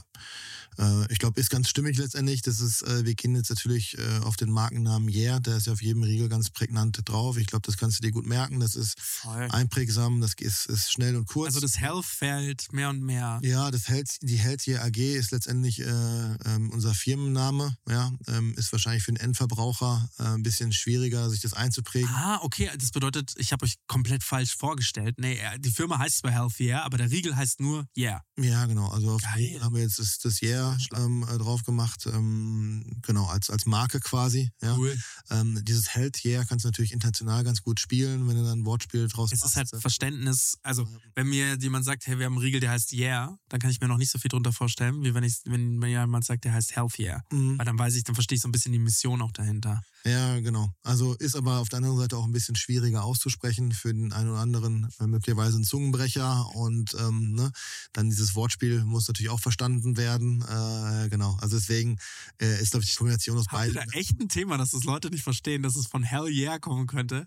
[1.10, 2.42] ich glaube, ist ganz stimmig letztendlich.
[2.42, 5.72] Das ist, äh, wir gehen jetzt natürlich äh, auf den Markennamen Yeah, der ist ja
[5.72, 7.36] auf jedem Riegel ganz prägnant drauf.
[7.36, 8.60] Ich glaube, das kannst du dir gut merken.
[8.60, 9.48] Das ist Voll.
[9.50, 11.48] einprägsam, das ist, ist schnell und kurz.
[11.48, 13.40] Also das Health fällt mehr und mehr.
[13.42, 17.76] Ja, das Health, die Healthier AG ist letztendlich äh, ähm, unser Firmenname.
[17.88, 22.08] Ja, ähm, ist wahrscheinlich für den Endverbraucher äh, ein bisschen schwieriger, sich das einzuprägen.
[22.10, 25.16] Ah, okay, das bedeutet, ich habe euch komplett falsch vorgestellt.
[25.18, 28.22] Nee, äh, die Firma heißt zwar Health Yeah, aber der Riegel heißt nur Yeah.
[28.38, 28.88] Ja, genau.
[28.88, 29.58] Also auf Geil.
[29.60, 30.61] haben wir jetzt das, das Yeah
[30.96, 32.06] ähm, äh, drauf gemacht.
[32.06, 34.50] Ähm, genau, als, als Marke quasi.
[34.60, 34.76] Ja.
[34.76, 34.96] Cool.
[35.30, 38.66] Ähm, dieses Health Yeah kannst du natürlich international ganz gut spielen, wenn du dann ein
[38.66, 39.52] Wortspiel draus Es machst.
[39.52, 42.92] ist halt Verständnis, also wenn mir jemand sagt, hey, wir haben einen Riegel, der heißt
[42.92, 45.76] Yeah, dann kann ich mir noch nicht so viel drunter vorstellen, wie wenn ich, wenn
[45.78, 47.22] mir jemand sagt, der heißt Health Yeah.
[47.32, 47.58] Mhm.
[47.58, 49.82] Weil dann weiß ich, dann verstehe ich so ein bisschen die Mission auch dahinter.
[50.04, 50.68] Ja, genau.
[50.82, 54.30] Also ist aber auf der anderen Seite auch ein bisschen schwieriger auszusprechen für den einen
[54.30, 57.52] oder anderen, äh, möglicherweise ein Zungenbrecher und ähm, ne,
[57.92, 60.44] dann dieses Wortspiel muss natürlich auch verstanden werden.
[60.52, 61.36] Äh, genau.
[61.40, 61.98] Also deswegen
[62.40, 63.74] äh, ist, glaube ich, die Kombination aus Habt beiden.
[63.74, 66.86] da echt ein Thema, dass das Leute nicht verstehen, dass es von Hell Yeah kommen
[66.86, 67.26] könnte?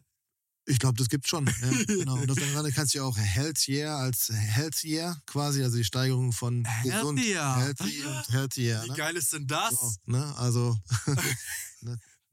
[0.67, 1.45] Ich glaube, das gibt's schon.
[1.45, 1.53] Ja,
[1.87, 2.13] genau.
[2.15, 6.65] Und anderen Seite kannst du ja auch Healthier als Healthier quasi, also die Steigerung von
[6.83, 7.55] gesund, Healthier.
[7.55, 8.81] healthy und healthier.
[8.85, 8.95] Wie Ne?
[8.95, 9.71] geil ist denn das?
[9.71, 10.35] So, ne?
[10.37, 10.75] Also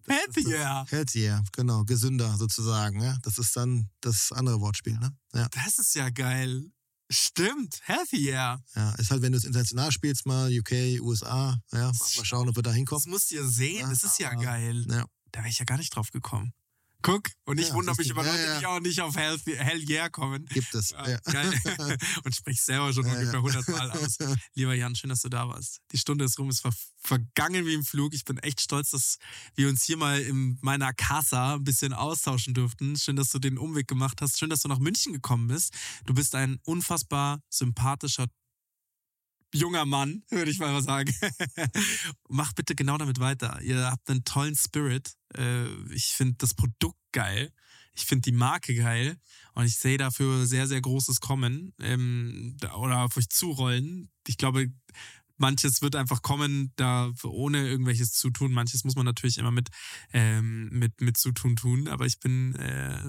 [0.09, 0.85] Health Yeah.
[0.89, 3.01] healthier, genau, gesünder sozusagen.
[3.03, 3.17] Ja?
[3.23, 4.99] Das ist dann das andere Wortspiel.
[4.99, 5.15] Ne?
[5.35, 5.49] Ja.
[5.51, 6.65] Das ist ja geil.
[7.13, 8.61] Stimmt, Healthy Yeah.
[8.75, 12.57] Ja, ist halt, wenn du es international spielst, mal UK, USA, ja, mal schauen, ob
[12.57, 13.05] wir da Das hinkommen.
[13.11, 14.41] musst ihr sehen, das ist ja Ja.
[14.41, 14.85] geil.
[14.89, 15.05] Ja.
[15.31, 16.53] Da wäre ich ja gar nicht drauf gekommen.
[17.03, 18.59] Guck, und ich Ja, wundere mich über Ja, Leute, ja.
[18.61, 20.47] die auch nicht auf Hell, Hell Yeah kommen.
[20.47, 20.91] Gibt es.
[20.91, 21.19] Ja, Ja.
[22.25, 23.39] Und sprichst selber schon Ja, ungefähr ja.
[23.39, 24.19] 100 Mal aus.
[24.55, 25.81] Lieber Jan, schön, dass du da warst.
[25.93, 26.73] Die Stunde ist rum, es war
[27.03, 28.15] vergangen wie im Flug.
[28.15, 29.19] Ich bin echt stolz, dass
[29.55, 32.97] wir uns hier mal in meiner Casa ein bisschen austauschen durften.
[32.97, 34.39] Schön, dass du den Umweg gemacht hast.
[34.39, 35.73] Schön, dass du nach München gekommen bist.
[36.07, 38.27] Du bist ein unfassbar sympathischer
[39.55, 41.15] junger Mann, würde ich mal sagen.
[42.29, 43.61] Mach bitte genau damit weiter.
[43.63, 45.15] Ihr habt einen tollen Spirit.
[45.35, 47.53] Äh, Ich finde das Produkt geil.
[47.95, 49.17] Ich finde die Marke geil.
[49.55, 54.11] Und ich sehe dafür sehr, sehr großes Kommen ähm, oder auf euch zurollen.
[54.27, 54.73] Ich glaube,
[55.37, 58.53] manches wird einfach kommen, da ohne irgendwelches Zutun.
[58.53, 59.69] Manches muss man natürlich immer mit,
[60.13, 61.89] ähm, mit, mit Zutun tun.
[61.89, 63.03] Aber ich bin äh,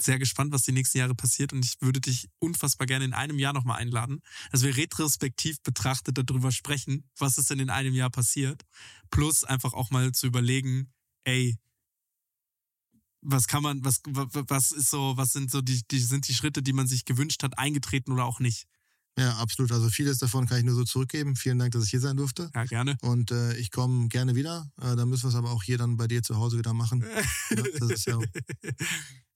[0.00, 1.52] sehr gespannt, was die nächsten Jahre passiert.
[1.52, 4.20] Und ich würde dich unfassbar gerne in einem Jahr nochmal einladen,
[4.52, 8.62] dass wir retrospektiv betrachtet darüber sprechen, was ist denn in einem Jahr passiert.
[9.10, 10.92] Plus einfach auch mal zu überlegen,
[11.24, 11.56] ey,
[13.22, 16.28] was kann man, was, wa- wa- was ist so, was sind so die, die sind
[16.28, 18.66] die Schritte, die man sich gewünscht hat, eingetreten oder auch nicht?
[19.18, 19.72] Ja, absolut.
[19.72, 21.36] Also vieles davon kann ich nur so zurückgeben.
[21.36, 22.50] Vielen Dank, dass ich hier sein durfte.
[22.54, 22.98] Ja, gerne.
[23.00, 24.70] Und äh, ich komme gerne wieder.
[24.80, 27.04] Äh, dann müssen wir es aber auch hier dann bei dir zu Hause wieder machen.
[27.50, 28.18] Ja, das ist ja,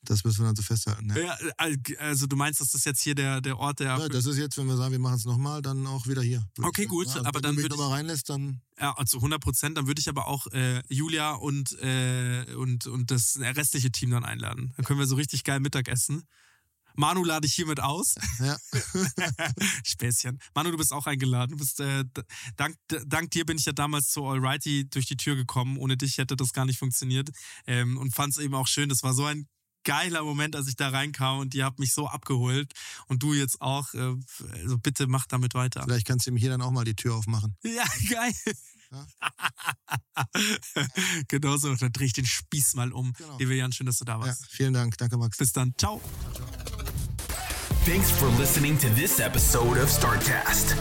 [0.02, 1.12] das müssen wir dann so festhalten.
[1.14, 1.38] Ja.
[1.38, 3.98] Ja, also du meinst, das ist jetzt hier der, der Ort, der.
[3.98, 6.44] Ja, das ist jetzt, wenn wir sagen, wir machen es nochmal, dann auch wieder hier.
[6.60, 9.40] Okay, gut, Ja, also aber wenn dann du mich nochmal reinlässt, dann Ja, also 100
[9.40, 9.76] Prozent.
[9.78, 14.24] Dann würde ich aber auch äh, Julia und, äh, und, und das restliche Team dann
[14.24, 14.72] einladen.
[14.76, 16.24] Dann können wir so richtig geil Mittag essen.
[16.96, 18.14] Manu lade ich hiermit aus.
[18.38, 18.56] ja.
[19.84, 20.38] Späßchen.
[20.54, 21.52] Manu, du bist auch eingeladen.
[21.52, 22.04] Du bist, äh,
[22.56, 22.76] dank,
[23.06, 25.78] dank dir bin ich ja damals zu Alrighty durch die Tür gekommen.
[25.78, 27.30] Ohne dich hätte das gar nicht funktioniert.
[27.66, 28.88] Ähm, und fand es eben auch schön.
[28.88, 29.46] Das war so ein
[29.84, 32.72] geiler Moment, als ich da reinkam und ihr habt mich so abgeholt.
[33.06, 33.92] Und du jetzt auch.
[33.94, 34.14] Äh,
[34.54, 35.82] also bitte mach damit weiter.
[35.84, 37.56] Vielleicht kannst du ihm hier dann auch mal die Tür aufmachen.
[37.64, 38.32] Ja, geil.
[41.28, 41.74] genau so.
[41.76, 43.12] Dann dreh ich den Spieß mal um.
[43.12, 43.38] Genau.
[43.38, 44.46] Jan, schön, dass du da Ja, warst.
[44.48, 44.98] vielen Dank.
[44.98, 45.38] Danke, Max.
[45.38, 45.74] Bis dann.
[45.78, 46.00] Ciao.
[47.86, 50.74] Thanks for listening to this episode of StartCast.